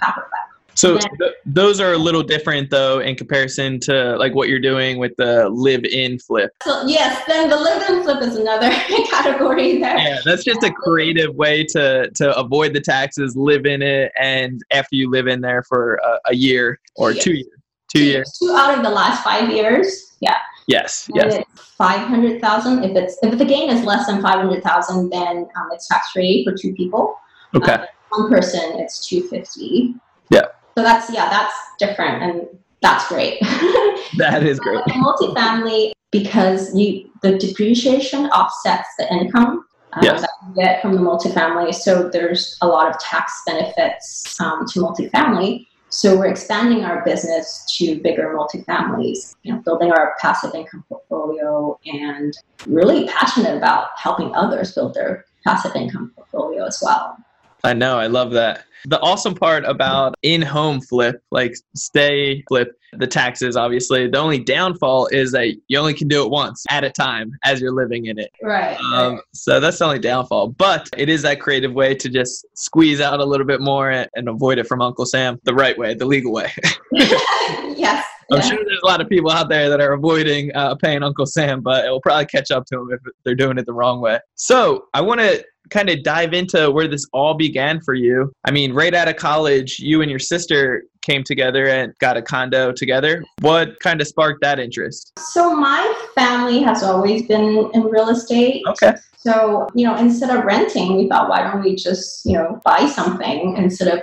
capital 0.00 0.28
back. 0.30 0.47
So 0.78 0.94
Yeah. 0.94 1.00
th- 1.18 1.32
those 1.44 1.80
are 1.80 1.92
a 1.92 1.98
little 1.98 2.22
different 2.22 2.70
though 2.70 3.00
in 3.00 3.16
comparison 3.16 3.80
to 3.80 4.16
like 4.16 4.34
what 4.36 4.48
you're 4.48 4.60
doing 4.60 4.98
with 4.98 5.10
the 5.18 5.48
live 5.48 5.84
in 5.84 6.20
flip. 6.20 6.52
So 6.62 6.86
yes, 6.86 7.24
then 7.26 7.50
the 7.50 7.56
live 7.56 7.82
in 7.90 8.04
flip 8.04 8.22
is 8.22 8.36
another 8.36 8.70
category 9.10 9.80
there. 9.80 9.98
Yeah, 9.98 10.20
that's 10.24 10.44
just 10.44 10.62
a 10.62 10.70
creative 10.70 11.34
way 11.34 11.64
to 11.74 12.08
to 12.14 12.36
avoid 12.36 12.74
the 12.74 12.80
taxes, 12.80 13.36
live 13.36 13.66
in 13.66 13.82
it, 13.82 14.12
and 14.20 14.62
after 14.70 14.94
you 14.94 15.10
live 15.10 15.26
in 15.26 15.40
there 15.40 15.64
for 15.64 15.96
a, 15.96 16.18
a 16.30 16.34
year 16.36 16.78
or 16.94 17.12
Two 17.12 17.20
two 17.20 17.32
years, 17.34 17.48
two 17.92 18.04
years. 18.04 18.38
Two 18.40 18.52
out 18.54 18.76
of 18.78 18.84
the 18.84 18.90
last 18.90 19.24
five 19.24 19.50
years, 19.50 20.16
yeah. 20.20 20.36
Yes, 20.68 21.08
And 21.14 21.32
yes. 21.32 21.44
five 21.76 22.06
hundred 22.06 22.40
thousand. 22.40 22.84
If 22.84 22.94
it's 22.94 23.16
if 23.22 23.36
the 23.36 23.44
gain 23.44 23.68
is 23.70 23.82
less 23.84 24.06
than 24.06 24.22
five 24.22 24.36
hundred 24.36 24.62
thousand, 24.62 25.10
then 25.10 25.38
um, 25.56 25.68
it's 25.72 25.88
tax 25.88 26.10
free 26.12 26.44
for 26.44 26.54
two 26.56 26.72
people. 26.74 27.18
Okay. 27.56 27.72
Uh, 27.72 27.86
one 28.10 28.30
person, 28.30 28.60
it's 28.78 29.08
two 29.08 29.22
fifty. 29.28 29.94
Yeah. 30.30 30.42
So 30.78 30.84
that's 30.84 31.12
yeah, 31.12 31.28
that's 31.28 31.54
different, 31.80 32.22
and 32.22 32.46
that's 32.82 33.08
great. 33.08 33.42
That 34.16 34.44
is 34.44 34.60
great. 34.60 34.84
Multifamily 34.84 35.90
because 36.12 36.72
you 36.74 37.10
the 37.22 37.36
depreciation 37.36 38.26
offsets 38.26 38.88
the 38.96 39.12
income. 39.12 39.64
um, 39.92 40.02
Yes. 40.02 40.20
That 40.20 40.30
you 40.46 40.54
get 40.54 40.80
from 40.80 40.92
the 40.92 41.00
multifamily, 41.00 41.74
so 41.74 42.08
there's 42.08 42.56
a 42.62 42.68
lot 42.68 42.88
of 42.88 42.96
tax 43.00 43.42
benefits 43.44 44.40
um, 44.40 44.66
to 44.68 44.80
multifamily. 44.80 45.66
So 45.88 46.16
we're 46.16 46.28
expanding 46.28 46.84
our 46.84 47.04
business 47.04 47.66
to 47.76 48.00
bigger 48.00 48.32
multifamilies, 48.36 49.34
you 49.42 49.52
know, 49.52 49.60
building 49.62 49.90
our 49.90 50.14
passive 50.20 50.54
income 50.54 50.84
portfolio, 50.88 51.76
and 51.86 52.32
really 52.68 53.08
passionate 53.08 53.56
about 53.56 53.88
helping 53.96 54.32
others 54.36 54.72
build 54.72 54.94
their 54.94 55.24
passive 55.44 55.74
income 55.74 56.12
portfolio 56.14 56.66
as 56.66 56.80
well. 56.80 57.16
I 57.64 57.72
know. 57.72 57.98
I 57.98 58.06
love 58.06 58.32
that. 58.32 58.64
The 58.84 59.00
awesome 59.00 59.34
part 59.34 59.64
about 59.64 60.14
in 60.22 60.40
home 60.40 60.80
flip, 60.80 61.22
like 61.30 61.54
stay 61.74 62.42
flip, 62.48 62.78
the 62.92 63.06
taxes, 63.06 63.56
obviously, 63.56 64.08
the 64.08 64.18
only 64.18 64.38
downfall 64.38 65.08
is 65.08 65.32
that 65.32 65.54
you 65.66 65.78
only 65.78 65.94
can 65.94 66.08
do 66.08 66.24
it 66.24 66.30
once 66.30 66.64
at 66.70 66.84
a 66.84 66.90
time 66.90 67.32
as 67.44 67.60
you're 67.60 67.72
living 67.72 68.06
in 68.06 68.18
it. 68.18 68.30
Right. 68.42 68.78
Um, 68.80 69.20
so 69.34 69.60
that's 69.60 69.78
the 69.78 69.84
only 69.84 69.98
downfall. 69.98 70.50
But 70.50 70.88
it 70.96 71.08
is 71.08 71.22
that 71.22 71.40
creative 71.40 71.72
way 71.72 71.94
to 71.96 72.08
just 72.08 72.46
squeeze 72.54 73.00
out 73.00 73.20
a 73.20 73.24
little 73.24 73.46
bit 73.46 73.60
more 73.60 73.90
and, 73.90 74.08
and 74.14 74.28
avoid 74.28 74.58
it 74.58 74.66
from 74.66 74.80
Uncle 74.80 75.06
Sam 75.06 75.38
the 75.42 75.54
right 75.54 75.76
way, 75.76 75.94
the 75.94 76.06
legal 76.06 76.32
way. 76.32 76.50
yes. 76.92 78.04
I'm 78.30 78.42
sure 78.42 78.58
there's 78.62 78.80
a 78.82 78.86
lot 78.86 79.00
of 79.00 79.08
people 79.08 79.30
out 79.30 79.48
there 79.48 79.70
that 79.70 79.80
are 79.80 79.94
avoiding 79.94 80.54
uh, 80.54 80.74
paying 80.74 81.02
Uncle 81.02 81.24
Sam, 81.24 81.62
but 81.62 81.86
it 81.86 81.90
will 81.90 82.00
probably 82.00 82.26
catch 82.26 82.50
up 82.50 82.66
to 82.66 82.76
them 82.76 82.90
if 82.92 83.00
they're 83.24 83.34
doing 83.34 83.56
it 83.56 83.64
the 83.64 83.72
wrong 83.72 84.00
way. 84.00 84.18
So 84.34 84.86
I 84.92 85.00
want 85.00 85.20
to 85.20 85.42
kind 85.70 85.90
of 85.90 86.02
dive 86.02 86.32
into 86.32 86.70
where 86.70 86.88
this 86.88 87.06
all 87.12 87.34
began 87.34 87.80
for 87.80 87.94
you. 87.94 88.32
I 88.44 88.50
mean, 88.50 88.72
right 88.72 88.94
out 88.94 89.08
of 89.08 89.16
college, 89.16 89.78
you 89.78 90.02
and 90.02 90.10
your 90.10 90.18
sister 90.20 90.84
came 91.02 91.24
together 91.24 91.66
and 91.66 91.92
got 91.98 92.16
a 92.16 92.22
condo 92.22 92.72
together. 92.72 93.24
What 93.40 93.80
kind 93.80 94.00
of 94.00 94.06
sparked 94.06 94.42
that 94.42 94.58
interest? 94.58 95.18
So 95.18 95.54
my 95.54 95.92
family 96.14 96.62
has 96.62 96.82
always 96.82 97.26
been 97.26 97.70
in 97.72 97.82
real 97.84 98.10
estate. 98.10 98.62
Okay. 98.68 98.94
So, 99.16 99.68
you 99.74 99.84
know, 99.84 99.96
instead 99.96 100.30
of 100.30 100.44
renting, 100.44 100.96
we 100.96 101.08
thought, 101.08 101.28
why 101.28 101.42
don't 101.42 101.62
we 101.62 101.74
just, 101.74 102.24
you 102.24 102.34
know, 102.34 102.60
buy 102.64 102.86
something 102.86 103.56
instead 103.56 103.88
of 103.88 104.00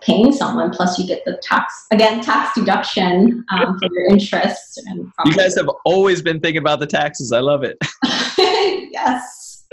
paying 0.00 0.32
someone? 0.32 0.70
Plus, 0.70 0.98
you 0.98 1.06
get 1.06 1.24
the 1.24 1.40
tax, 1.42 1.86
again, 1.90 2.20
tax 2.20 2.50
deduction 2.54 3.44
um, 3.50 3.78
for 3.78 3.88
your 3.92 4.06
interest. 4.08 4.80
And 4.86 5.10
You 5.24 5.34
guys 5.34 5.56
have 5.56 5.70
always 5.84 6.20
been 6.20 6.38
thinking 6.40 6.60
about 6.60 6.80
the 6.80 6.86
taxes. 6.86 7.32
I 7.32 7.40
love 7.40 7.64
it. 7.64 7.78
yes. 8.92 9.64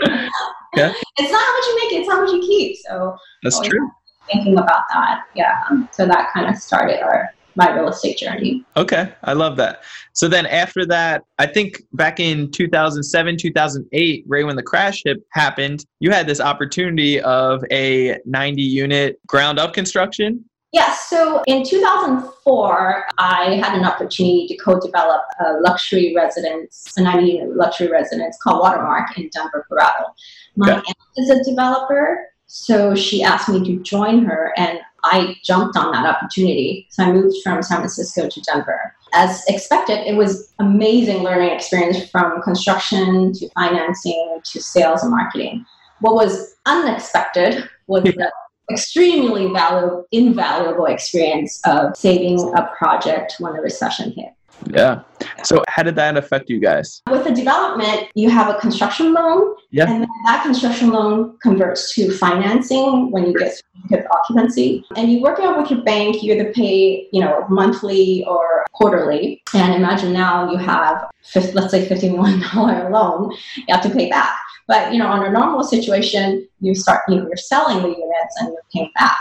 Yeah. 0.76 0.92
It's 1.18 1.32
not 1.32 1.42
how 1.42 1.52
much 1.52 1.66
you 1.66 1.76
make, 1.76 2.00
it's 2.00 2.08
how 2.08 2.20
much 2.20 2.32
you 2.32 2.40
keep. 2.40 2.76
So, 2.88 3.16
That's 3.42 3.60
true. 3.60 3.90
thinking 4.30 4.58
about 4.58 4.82
that. 4.92 5.24
Yeah. 5.34 5.60
Um, 5.70 5.88
so 5.92 6.06
that 6.06 6.30
kind 6.32 6.48
of 6.48 6.60
started 6.60 7.00
our 7.02 7.30
my 7.56 7.74
real 7.74 7.88
estate 7.88 8.18
journey. 8.18 8.64
Okay, 8.76 9.12
I 9.24 9.32
love 9.32 9.56
that. 9.56 9.82
So 10.12 10.28
then 10.28 10.46
after 10.46 10.86
that, 10.86 11.22
I 11.38 11.46
think 11.46 11.82
back 11.94 12.20
in 12.20 12.50
2007, 12.50 13.38
2008, 13.38 14.24
right 14.26 14.46
when 14.46 14.56
the 14.56 14.62
crash 14.62 15.02
hit 15.04 15.18
happened, 15.32 15.84
you 15.98 16.10
had 16.10 16.26
this 16.26 16.40
opportunity 16.40 17.20
of 17.22 17.64
a 17.70 18.18
90 18.26 18.62
unit 18.62 19.18
ground 19.26 19.58
up 19.58 19.72
construction. 19.72 20.44
Yes, 20.72 21.08
so 21.08 21.42
in 21.46 21.64
2004, 21.64 23.04
I 23.18 23.54
had 23.54 23.78
an 23.78 23.84
opportunity 23.84 24.46
to 24.48 24.56
co 24.56 24.78
develop 24.80 25.22
a 25.40 25.54
luxury 25.60 26.12
residence, 26.14 26.92
a 26.96 27.02
90 27.02 27.32
unit 27.32 27.56
luxury 27.56 27.88
residence 27.88 28.36
called 28.42 28.60
Watermark 28.60 29.16
in 29.16 29.28
Denver, 29.32 29.64
Colorado. 29.68 30.14
My 30.56 30.72
Okay. 30.72 30.76
aunt 30.76 30.96
is 31.16 31.30
a 31.30 31.42
developer, 31.44 32.28
so 32.46 32.94
she 32.94 33.22
asked 33.22 33.48
me 33.48 33.64
to 33.64 33.82
join 33.82 34.24
her, 34.24 34.52
and 34.56 34.80
I 35.04 35.36
jumped 35.44 35.76
on 35.76 35.92
that 35.92 36.04
opportunity. 36.04 36.88
So 36.90 37.04
I 37.04 37.12
moved 37.12 37.36
from 37.44 37.62
San 37.62 37.78
Francisco 37.78 38.28
to 38.28 38.40
Denver. 38.42 38.94
As 39.12 39.44
expected, 39.46 40.00
it 40.06 40.16
was 40.16 40.52
amazing 40.58 41.22
learning 41.22 41.50
experience 41.50 42.10
from 42.10 42.42
construction 42.42 43.32
to 43.34 43.48
financing 43.50 44.40
to 44.42 44.60
sales 44.60 45.02
and 45.02 45.12
marketing. 45.12 45.64
What 46.00 46.14
was 46.14 46.56
unexpected 46.66 47.68
was 47.86 48.02
the 48.04 48.32
extremely 48.70 49.52
valuable, 49.52 50.06
invaluable 50.12 50.86
experience 50.86 51.60
of 51.64 51.96
saving 51.96 52.40
a 52.56 52.70
project 52.76 53.36
when 53.38 53.54
the 53.54 53.60
recession 53.60 54.12
hit. 54.12 54.30
Yeah. 54.70 55.02
So 55.44 55.62
how 55.68 55.82
did 55.82 55.96
that 55.96 56.16
affect 56.16 56.48
you 56.48 56.58
guys? 56.58 57.02
With 57.10 57.24
the 57.24 57.30
development, 57.30 58.08
you 58.14 58.30
have 58.30 58.48
a 58.54 58.58
construction 58.58 59.12
loan, 59.12 59.54
Yeah. 59.70 59.90
and 59.90 60.06
that 60.26 60.42
construction 60.42 60.90
loan 60.90 61.36
converts 61.42 61.94
to 61.94 62.10
financing 62.10 63.10
when 63.10 63.26
you 63.26 63.38
get 63.38 63.60
certificate 63.74 64.06
occupancy. 64.10 64.84
And 64.96 65.12
you 65.12 65.20
work 65.20 65.38
out 65.40 65.58
with 65.58 65.70
your 65.70 65.82
bank, 65.82 66.22
you 66.22 66.32
either 66.34 66.52
pay, 66.52 67.06
you 67.12 67.20
know, 67.20 67.44
monthly 67.48 68.24
or 68.24 68.64
quarterly. 68.72 69.42
And 69.54 69.74
imagine 69.74 70.12
now 70.12 70.50
you 70.50 70.58
have, 70.58 71.06
let's 71.34 71.70
say, 71.70 71.86
$51 71.86 72.90
loan 72.90 73.32
you 73.56 73.74
have 73.74 73.82
to 73.82 73.90
pay 73.90 74.08
back. 74.08 74.38
But, 74.68 74.92
you 74.92 74.98
know, 74.98 75.06
on 75.06 75.24
a 75.24 75.30
normal 75.30 75.62
situation, 75.62 76.48
you 76.60 76.74
start, 76.74 77.02
you 77.08 77.16
know, 77.16 77.26
you're 77.26 77.36
selling 77.36 77.82
the 77.82 77.88
units 77.88 78.36
and 78.40 78.48
you're 78.48 78.62
paying 78.72 78.90
back. 78.98 79.18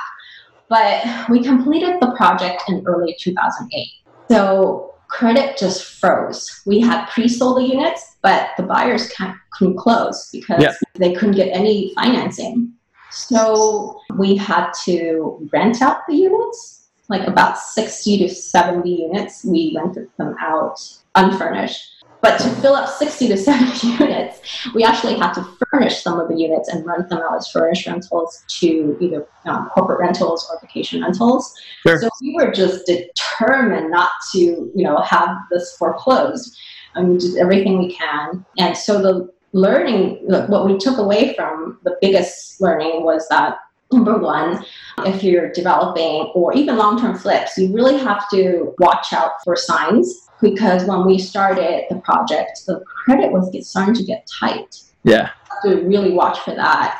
But 0.70 1.30
we 1.30 1.44
completed 1.44 2.00
the 2.02 2.12
project 2.18 2.64
in 2.68 2.84
early 2.86 3.16
2008. 3.20 3.88
So 4.32 4.96
credit 5.08 5.58
just 5.58 6.00
froze. 6.00 6.62
We 6.66 6.80
had 6.80 7.06
pre-sold 7.08 7.58
the 7.58 7.68
units, 7.68 8.16
but 8.24 8.50
the 8.58 8.64
buyers 8.64 9.10
can't, 9.10 9.38
couldn't 9.52 9.78
close 9.78 10.30
because 10.32 10.64
Yeah. 10.64 10.74
they 10.96 11.14
couldn't 11.14 11.36
get 11.36 11.50
any 11.56 11.94
financing. 11.94 12.74
So 13.12 14.00
we 14.18 14.36
had 14.36 14.72
to 14.86 15.48
rent 15.54 15.82
out 15.82 16.00
the 16.08 16.16
units 16.16 16.88
like 17.08 17.28
about 17.28 17.60
60 17.60 18.18
to 18.20 18.30
70 18.30 18.90
units. 18.90 19.46
We 19.46 19.76
rented 19.78 20.10
them 20.18 20.36
out 20.40 20.80
unfurnished. 21.14 21.95
But 22.22 22.40
to 22.40 22.50
fill 22.62 22.74
up 22.74 22.90
60 22.90 23.28
to 23.30 23.38
70 23.38 23.88
units, 24.04 24.40
we 24.74 24.84
actually 24.84 25.16
had 25.16 25.34
to 25.34 25.48
furnish 25.70 26.02
some 26.02 26.20
of 26.20 26.28
the 26.28 26.36
units 26.36 26.70
and 26.70 26.86
rent 26.86 27.10
them 27.10 27.20
out 27.20 27.36
as 27.36 27.48
furnished 27.50 27.88
rentals 27.88 28.44
to 28.60 28.98
either 29.00 29.28
um, 29.46 29.70
corporate 29.70 30.00
rentals 30.00 30.48
or 30.50 30.60
vacation 30.60 31.02
rentals. 31.02 31.54
Sure. 31.86 32.00
So 32.00 32.10
we 32.22 32.36
were 32.36 32.52
just 32.52 32.86
determined 32.86 33.92
not 33.92 34.12
to, 34.34 34.40
you 34.40 34.84
know, 34.84 34.98
have 35.02 35.38
this 35.52 35.76
foreclosed. 35.78 36.58
And 36.96 37.10
we 37.10 37.18
did 37.18 37.38
everything 37.38 37.78
we 37.78 37.94
can. 37.94 38.46
And 38.58 38.76
so 38.76 39.02
the 39.02 39.30
learning, 39.52 40.20
what 40.28 40.66
we 40.66 40.78
took 40.78 40.98
away 40.98 41.34
from 41.36 41.80
the 41.84 41.98
biggest 42.02 42.60
learning 42.62 43.04
was 43.04 43.28
that 43.30 43.58
number 43.92 44.18
one, 44.18 44.66
if 45.00 45.24
you're 45.24 45.52
developing 45.52 46.32
or 46.34 46.54
even 46.54 46.78
long 46.78 47.00
term 47.00 47.18
flips, 47.18 47.58
you 47.58 47.74
really 47.74 47.98
have 47.98 48.30
to 48.30 48.74
watch 48.80 49.14
out 49.14 49.32
for 49.44 49.56
signs 49.56 50.25
because 50.42 50.86
when 50.86 51.06
we 51.06 51.18
started 51.18 51.86
the 51.90 51.98
project, 51.98 52.62
the 52.68 52.82
credit 53.06 53.32
was 53.32 53.50
starting 53.68 53.94
to 53.96 54.04
get 54.04 54.28
tight. 54.40 54.82
Yeah. 55.04 55.30
to 55.64 55.82
really 55.82 56.12
watch 56.12 56.40
for 56.40 56.56
that. 56.56 57.00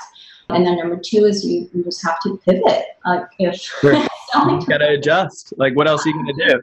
And 0.50 0.66
then 0.66 0.78
number 0.78 1.00
two 1.04 1.26
is 1.26 1.44
you, 1.44 1.68
you 1.74 1.84
just 1.84 2.06
have 2.06 2.20
to 2.22 2.40
pivot. 2.46 2.84
Like 3.04 3.24
if 3.40 3.56
sure. 3.62 3.94
you 4.36 4.66
gotta 4.68 4.90
adjust. 4.90 5.54
Like 5.58 5.76
what 5.76 5.88
else 5.88 6.06
are 6.06 6.10
you 6.10 6.16
gonna 6.16 6.50
do? 6.50 6.62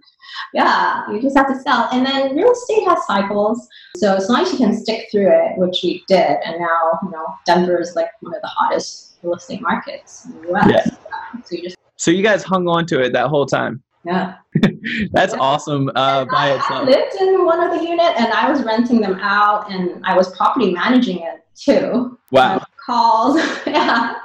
Yeah, 0.55 1.11
you 1.11 1.21
just 1.21 1.37
have 1.37 1.49
to 1.49 1.59
sell. 1.61 1.89
And 1.93 2.07
then 2.07 2.37
real 2.37 2.53
estate 2.53 2.85
has 2.87 3.05
cycles. 3.07 3.69
So 3.97 4.15
as 4.15 4.29
long 4.29 4.43
as 4.43 4.53
you 4.53 4.59
can 4.59 4.75
stick 4.75 5.09
through 5.11 5.31
it, 5.31 5.59
which 5.59 5.81
we 5.83 6.05
did, 6.09 6.39
and 6.45 6.61
now, 6.61 6.99
you 7.03 7.11
know, 7.11 7.27
Denver 7.45 7.81
is 7.81 7.95
like 7.97 8.11
one 8.21 8.35
of 8.35 8.41
the 8.43 8.49
hottest 8.49 9.17
real 9.23 9.35
estate 9.35 9.61
markets 9.61 10.27
in 10.27 10.43
the 10.43 10.53
US. 10.53 10.69
Yeah. 10.71 11.41
So 11.45 11.57
you 11.57 11.63
just 11.65 11.77
So 11.97 12.11
you 12.11 12.23
guys 12.23 12.43
hung 12.43 12.69
on 12.69 12.87
to 12.87 13.01
it 13.01 13.13
that 13.13 13.29
whole 13.29 13.47
time. 13.47 13.83
Yeah. 14.05 14.37
That's 15.13 15.35
awesome 15.35 15.89
uh, 15.95 16.25
by 16.25 16.51
I, 16.51 16.55
itself. 16.57 16.83
I 16.83 16.91
lived 16.91 17.15
in 17.21 17.45
one 17.45 17.63
of 17.63 17.79
the 17.79 17.87
unit 17.87 18.13
and 18.19 18.33
I 18.33 18.51
was 18.51 18.63
renting 18.65 19.01
them 19.01 19.19
out 19.21 19.71
and 19.71 20.05
I 20.05 20.17
was 20.17 20.35
property 20.37 20.73
managing 20.73 21.19
it 21.19 21.45
too. 21.55 22.19
Wow. 22.31 22.65
Calls. 22.85 23.37
yeah. 23.67 24.17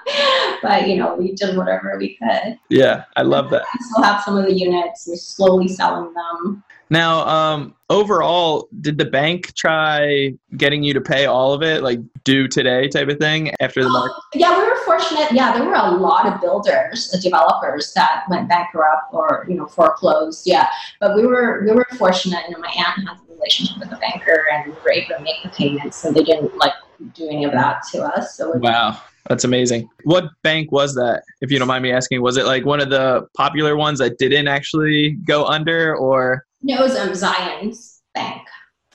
But, 0.62 0.88
you 0.88 0.96
know, 0.96 1.16
we 1.16 1.34
did 1.34 1.56
whatever 1.56 1.96
we 2.00 2.18
could. 2.18 2.58
Yeah, 2.70 3.04
I 3.16 3.22
love 3.22 3.52
that. 3.52 3.64
We 3.74 3.86
still 3.86 4.04
have 4.04 4.24
some 4.24 4.38
of 4.38 4.46
the 4.46 4.54
units. 4.54 5.06
We're 5.08 5.16
slowly 5.16 5.68
selling 5.68 6.14
them. 6.14 6.64
Now, 6.90 7.28
um, 7.28 7.76
overall, 7.90 8.70
did 8.82 8.98
the 8.98 9.06
bank 9.06 9.54
try 9.56 10.34
getting 10.56 10.84
you 10.84 10.94
to 10.94 11.02
pay 11.02 11.26
all 11.26 11.54
of 11.54 11.62
it, 11.62 11.84
like 11.84 12.00
due 12.24 12.48
today 12.48 12.88
type 12.88 13.10
of 13.10 13.18
thing 13.18 13.52
after 13.60 13.84
the 13.84 13.90
market? 13.90 14.16
Yeah, 14.34 14.58
we 14.58 14.66
were 14.66 14.78
fortunate. 14.86 15.32
Yeah, 15.32 15.54
there 15.54 15.66
were 15.66 15.74
a 15.74 15.92
lot 15.92 16.32
of 16.32 16.40
builders, 16.40 17.14
uh, 17.14 17.20
developers 17.22 17.94
that 17.94 18.24
went 18.30 18.48
bankrupt 18.48 19.14
or 19.14 19.46
you 19.50 19.56
know 19.56 19.66
foreclosed. 19.66 20.44
Yeah, 20.46 20.68
but 21.00 21.16
we 21.16 21.26
were 21.26 21.66
we 21.66 21.74
were 21.74 21.88
fortunate. 21.98 22.46
You 22.48 22.56
know, 22.56 22.60
my 22.60 22.74
aunt 22.78 23.08
has 23.08 23.20
a 23.20 23.34
relationship 23.34 23.80
with 23.80 23.92
a 23.92 23.98
banker, 23.98 24.46
and 24.52 24.68
we 24.68 24.72
were 24.84 24.92
able 24.92 25.16
to 25.18 25.22
make 25.22 25.44
the 25.44 25.50
payments, 25.50 25.98
so 25.98 26.12
they 26.12 26.24
didn't 26.24 26.56
like 26.58 26.74
do 27.14 27.28
any 27.28 27.44
of 27.44 27.52
that 27.52 27.82
to 27.92 28.04
us. 28.04 28.38
So 28.38 28.56
wow. 28.58 29.02
That's 29.30 29.44
amazing. 29.44 29.90
What 30.06 30.30
bank 30.42 30.72
was 30.72 30.96
that, 30.96 31.22
if 31.42 31.52
you 31.52 31.60
don't 31.60 31.68
mind 31.68 31.84
me 31.84 31.92
asking? 31.92 32.22
Was 32.22 32.38
it 32.38 32.46
like 32.46 32.66
one 32.66 32.80
of 32.80 32.90
the 32.90 33.28
popular 33.36 33.76
ones 33.76 34.00
that 34.00 34.18
didn't 34.18 34.48
actually 34.48 35.18
go 35.26 35.46
under, 35.46 35.94
or? 35.98 36.46
Was 36.62 36.96
um, 36.96 37.10
Zions 37.10 38.00
Bank. 38.14 38.42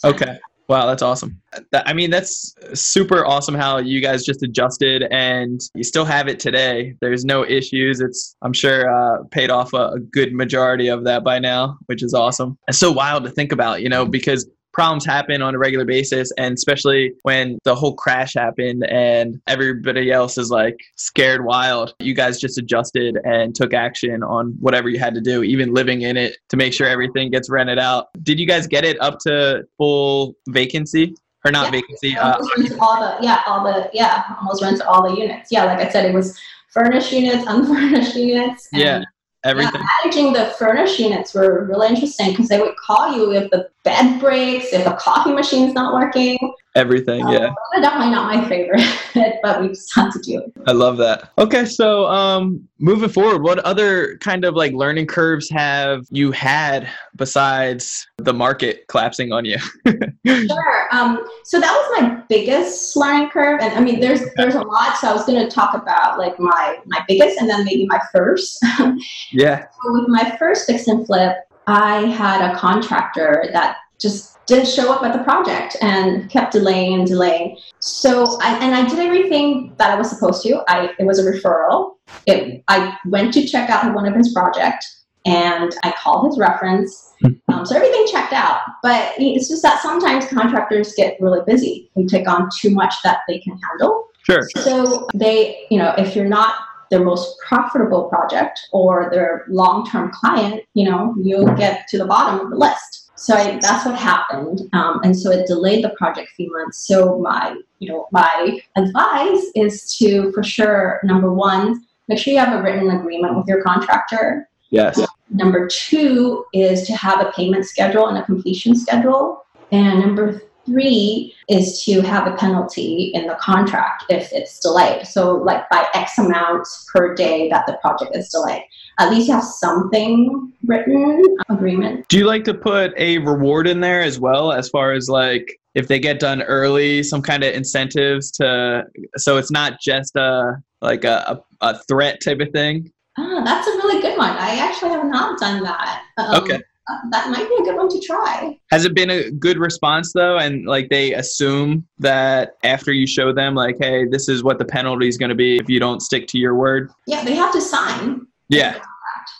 Okay. 0.05 0.39
Wow, 0.69 0.87
that's 0.87 1.03
awesome. 1.03 1.43
I 1.75 1.93
mean, 1.93 2.11
that's 2.11 2.55
super 2.73 3.27
awesome 3.27 3.55
how 3.55 3.79
you 3.79 4.01
guys 4.01 4.25
just 4.25 4.43
adjusted 4.43 5.03
and 5.11 5.61
you 5.75 5.85
still 5.85 6.05
have 6.05 6.29
it 6.29 6.41
today. 6.41 6.95
There's 7.01 7.25
no 7.27 7.45
issues. 7.45 8.01
It's, 8.01 8.37
I'm 8.43 8.55
sure, 8.55 8.89
uh, 8.89 9.25
paid 9.31 9.51
off 9.51 9.75
a, 9.75 9.89
a 9.89 9.99
good 9.99 10.33
majority 10.33 10.89
of 10.89 11.05
that 11.05 11.25
by 11.25 11.41
now, 11.41 11.79
which 11.87 12.03
is 12.03 12.15
awesome. 12.15 12.57
It's 12.69 12.79
so 12.79 12.91
wild 12.91 13.25
to 13.25 13.31
think 13.31 13.53
about, 13.53 13.83
you 13.83 13.89
know, 13.91 14.07
because 14.07 14.49
problems 14.73 15.05
happen 15.05 15.43
on 15.43 15.55
a 15.55 15.59
regular 15.59 15.85
basis 15.85 16.33
and 16.39 16.55
especially 16.55 17.13
when 17.23 17.59
the 17.65 17.75
whole 17.75 17.95
crash 17.95 18.35
happened 18.35 18.85
and 18.89 19.41
everybody 19.47 20.11
else 20.11 20.39
is 20.39 20.51
like 20.51 20.79
scared 20.97 21.45
wild 21.45 21.95
you 21.99 22.15
guys 22.15 22.41
just 22.41 22.59
adjusted 22.59 23.19
and 23.25 23.55
took 23.55 23.75
action 23.75 24.23
on 24.23 24.55
whatever 24.61 24.89
you 24.89 24.99
had 24.99 25.15
to 25.15 25.21
do 25.21 25.43
even 25.43 25.73
living 25.75 26.03
in 26.03 26.17
it 26.17 26.37
to 26.49 26.57
make 26.57 26.73
sure 26.73 26.87
everything 26.87 27.31
gets 27.31 27.51
rented 27.51 27.79
out. 27.79 28.09
Did 28.23 28.39
you 28.39 28.47
guys 28.47 28.67
get 28.67 28.85
it 28.85 29.01
up 29.01 29.19
to 29.21 29.65
full 29.79 30.35
vacancy? 30.49 31.15
Or 31.45 31.51
not 31.51 31.67
yeah, 31.67 31.71
vacancy 31.73 32.17
uh, 32.17 32.39
all 32.81 33.01
the 33.01 33.17
yeah 33.21 33.41
all 33.49 33.65
the 33.65 33.91
yeah 33.93 34.23
almost 34.39 34.63
rent 34.63 34.81
all 34.83 35.11
the 35.11 35.21
units. 35.21 35.51
Yeah 35.51 35.65
like 35.65 35.81
i 35.81 35.91
said 35.91 36.05
it 36.05 36.15
was 36.15 36.39
furnished 36.69 37.11
units 37.11 37.45
unfurnished 37.49 38.15
units 38.15 38.69
yeah 38.73 39.03
everything. 39.43 39.73
Yeah, 39.75 39.87
managing 40.05 40.33
the 40.33 40.55
furnished 40.57 41.01
units 41.01 41.35
were 41.35 41.65
really 41.65 41.89
interesting 41.89 42.31
because 42.31 42.49
they 42.49 42.61
would 42.61 42.77
call 42.77 43.13
you 43.17 43.33
if 43.33 43.51
the 43.51 43.69
bed 43.85 44.21
breaks, 44.21 44.73
if 44.73 44.87
a 44.87 44.95
coffee 44.95 45.33
machine's 45.33 45.75
not 45.75 45.95
working. 45.95 46.39
Everything, 46.75 47.23
um, 47.27 47.33
yeah. 47.33 47.53
Definitely 47.81 48.13
not 48.13 48.35
my 48.35 48.49
favorite, 48.49 48.81
but 49.43 49.61
we 49.61 49.69
just 49.69 49.95
had 49.95 50.11
to 50.13 50.19
do 50.21 50.39
it. 50.39 50.53
I 50.67 50.73
love 50.73 50.97
that. 50.99 51.31
Okay, 51.37 51.67
so 51.67 52.07
um, 52.07 52.67
moving 52.79 53.11
forward, 53.11 53.43
what 53.43 53.59
other 53.61 54.17
kind 54.19 54.47
of 54.47 54.55
like 54.55 54.73
learning 54.73 55.07
curves 55.07 55.51
have 55.51 56.07
you 56.11 56.33
had 56.33 56.89
besides 57.17 58.07
the 58.17 58.33
market 58.33 58.87
collapsing 58.89 59.33
on 59.33 59.45
you? 59.45 59.59
sure. 60.27 60.89
Um, 60.93 61.27
so 61.45 61.61
that 61.61 61.73
was 61.73 62.01
my 62.01 62.23
biggest 62.29 62.97
learning 62.97 63.29
curve, 63.29 63.61
and 63.61 63.75
I 63.75 63.81
mean, 63.81 64.01
there's 64.01 64.23
there's 64.37 64.55
a 64.55 64.63
lot. 64.63 64.97
So 64.97 65.09
I 65.09 65.13
was 65.13 65.27
going 65.27 65.47
to 65.47 65.55
talk 65.55 65.75
about 65.75 66.19
like 66.19 66.39
my 66.39 66.79
my 66.87 67.05
biggest, 67.07 67.39
and 67.39 67.51
then 67.51 67.65
maybe 67.65 67.85
my 67.87 68.01
first. 68.13 68.65
yeah. 69.33 69.67
So 69.83 69.93
with 69.93 70.09
my 70.09 70.37
first 70.39 70.67
fix 70.67 70.87
and 70.87 71.05
flip, 71.05 71.37
I 71.67 72.07
had 72.07 72.51
a 72.51 72.57
contractor 72.57 73.49
that 73.53 73.77
just 74.01 74.45
didn't 74.47 74.69
show 74.69 74.93
up 74.93 75.03
at 75.05 75.13
the 75.17 75.23
project 75.23 75.77
and 75.81 76.29
kept 76.29 76.53
delaying 76.53 76.95
and 76.95 77.07
delaying. 77.07 77.57
So 77.79 78.39
I 78.41 78.59
and 78.59 78.75
I 78.75 78.89
did 78.89 78.99
everything 78.99 79.75
that 79.79 79.91
I 79.91 79.95
was 79.97 80.11
supposed 80.11 80.43
to. 80.43 80.63
I 80.69 80.91
it 80.99 81.05
was 81.05 81.19
a 81.19 81.31
referral. 81.31 81.97
It, 82.27 82.63
I 82.69 82.97
went 83.07 83.33
to 83.35 83.47
check 83.47 83.71
out 83.71 83.95
one 83.95 84.07
of 84.07 84.15
his 84.15 84.33
projects 84.33 85.05
and 85.25 85.73
I 85.85 85.93
called 85.93 86.27
his 86.27 86.39
reference. 86.39 87.13
Um, 87.49 87.65
so 87.65 87.77
everything 87.77 88.07
checked 88.11 88.33
out. 88.33 88.61
But 88.83 89.13
it's 89.19 89.49
just 89.49 89.63
that 89.63 89.81
sometimes 89.81 90.27
contractors 90.27 90.95
get 90.95 91.17
really 91.21 91.41
busy. 91.47 91.91
They 91.95 92.05
take 92.05 92.29
on 92.29 92.49
too 92.61 92.71
much 92.71 92.95
that 93.05 93.21
they 93.29 93.39
can 93.39 93.57
handle. 93.71 94.09
Sure. 94.25 94.43
So 94.59 95.07
they, 95.15 95.67
you 95.71 95.79
know, 95.79 95.95
if 95.99 96.17
you're 96.17 96.25
not 96.25 96.57
their 96.93 97.03
most 97.03 97.39
profitable 97.39 98.05
project 98.05 98.69
or 98.71 99.09
their 99.11 99.47
long-term 99.49 100.11
client, 100.13 100.63
you 100.75 100.85
know, 100.89 101.15
you'll 101.19 101.55
get 101.55 101.89
to 101.89 101.97
the 101.97 102.05
bottom 102.05 102.39
of 102.39 102.51
the 102.51 102.57
list. 102.57 103.11
So 103.17 103.35
I, 103.35 103.59
that's 103.61 103.87
what 103.87 103.97
happened, 103.97 104.69
um, 104.75 105.01
and 105.03 105.17
so 105.19 105.31
it 105.31 105.47
delayed 105.47 105.83
the 105.83 105.91
project 105.91 106.29
a 106.31 106.35
few 106.35 106.53
months. 106.53 106.87
So 106.87 107.19
my, 107.19 107.57
you 107.79 107.89
know, 107.89 108.09
my 108.13 108.61
advice 108.77 109.45
is 109.55 109.97
to, 109.97 110.31
for 110.33 110.43
sure, 110.43 111.01
number 111.03 111.33
one, 111.33 111.83
make 112.09 112.19
sure 112.19 112.35
you 112.35 112.39
have 112.41 112.59
a 112.59 112.63
written 112.63 112.91
agreement 112.91 113.37
with 113.37 113.47
your 113.47 113.63
contractor. 113.63 114.49
Yes. 114.71 115.01
Number 115.31 115.67
two 115.69 116.45
is 116.53 116.87
to 116.89 116.95
have 116.95 117.21
a 117.27 117.31
payment 117.33 117.65
schedule 117.65 118.09
and 118.09 118.19
a 118.19 118.25
completion 118.25 118.75
schedule. 118.75 119.47
And 119.71 120.01
number 120.01 120.43
Three 120.67 121.35
is 121.49 121.83
to 121.85 122.01
have 122.03 122.27
a 122.27 122.37
penalty 122.37 123.11
in 123.15 123.27
the 123.27 123.35
contract 123.35 124.05
if 124.09 124.33
it's 124.33 124.61
delayed. 124.61 125.07
So, 125.07 125.37
like 125.37 125.69
by 125.71 125.87
X 125.95 126.19
amount 126.19 126.67
per 126.93 127.15
day 127.15 127.49
that 127.51 127.67
the 127.67 127.75
project 127.75 128.17
is 128.17 128.29
delayed. 128.29 128.63
At 128.99 129.11
least 129.11 129.31
have 129.31 129.43
something 129.43 130.53
written 130.67 131.23
agreement. 131.49 132.07
Do 132.09 132.19
you 132.19 132.27
like 132.27 132.45
to 132.45 132.55
put 132.55 132.93
a 132.97 133.19
reward 133.19 133.67
in 133.67 133.81
there 133.81 134.03
as 134.03 134.21
well, 134.21 134.53
as 134.53 134.69
far 134.69 134.93
as 134.93 135.09
like 135.09 135.59
if 135.75 135.89
they 135.89 135.99
get 135.99 136.21
done 136.21 136.43
early, 136.43 137.03
some 137.03 137.23
kind 137.23 137.43
of 137.43 137.55
incentives 137.55 138.31
to, 138.33 138.85
so 139.17 139.39
it's 139.39 139.51
not 139.51 139.81
just 139.81 140.15
a 140.17 140.63
like 140.81 141.05
a, 141.05 141.41
a 141.61 141.79
threat 141.85 142.21
type 142.23 142.41
of 142.41 142.51
thing? 142.51 142.93
Ah, 143.19 143.43
that's 143.45 143.67
a 143.67 143.71
really 143.71 144.01
good 144.01 144.17
one. 144.17 144.31
I 144.31 144.57
actually 144.59 144.91
have 144.91 145.07
not 145.07 145.39
done 145.41 145.63
that. 145.63 146.03
Um, 146.19 146.43
okay 146.43 146.61
Uh, 146.91 146.97
that 147.11 147.31
might 147.31 147.49
be 147.49 147.55
a 147.61 147.65
good 147.65 147.77
one 147.77 147.89
to 147.89 148.01
try. 148.01 148.59
Has 148.71 148.85
it 148.85 148.95
been 148.95 149.11
a 149.11 149.31
good 149.31 149.59
response 149.59 150.13
though? 150.13 150.39
And 150.39 150.67
like 150.67 150.89
they 150.89 151.15
assume 151.15 151.87
that 151.99 152.57
after 152.65 152.93
you 152.93 153.07
show 153.07 153.33
them, 153.33 153.55
like, 153.55 153.77
hey, 153.81 154.07
this 154.07 154.29
is 154.29 154.43
what 154.43 154.59
the 154.59 154.65
penalty 154.65 155.07
is 155.07 155.17
going 155.17 155.29
to 155.29 155.35
be 155.35 155.57
if 155.57 155.69
you 155.69 155.79
don't 155.79 156.01
stick 156.01 156.27
to 156.29 156.39
your 156.39 156.57
word? 156.57 156.91
Yeah, 157.07 157.25
they 157.25 157.35
have 157.35 157.53
to 157.53 157.61
sign. 157.61 158.27
Yeah. 158.49 158.81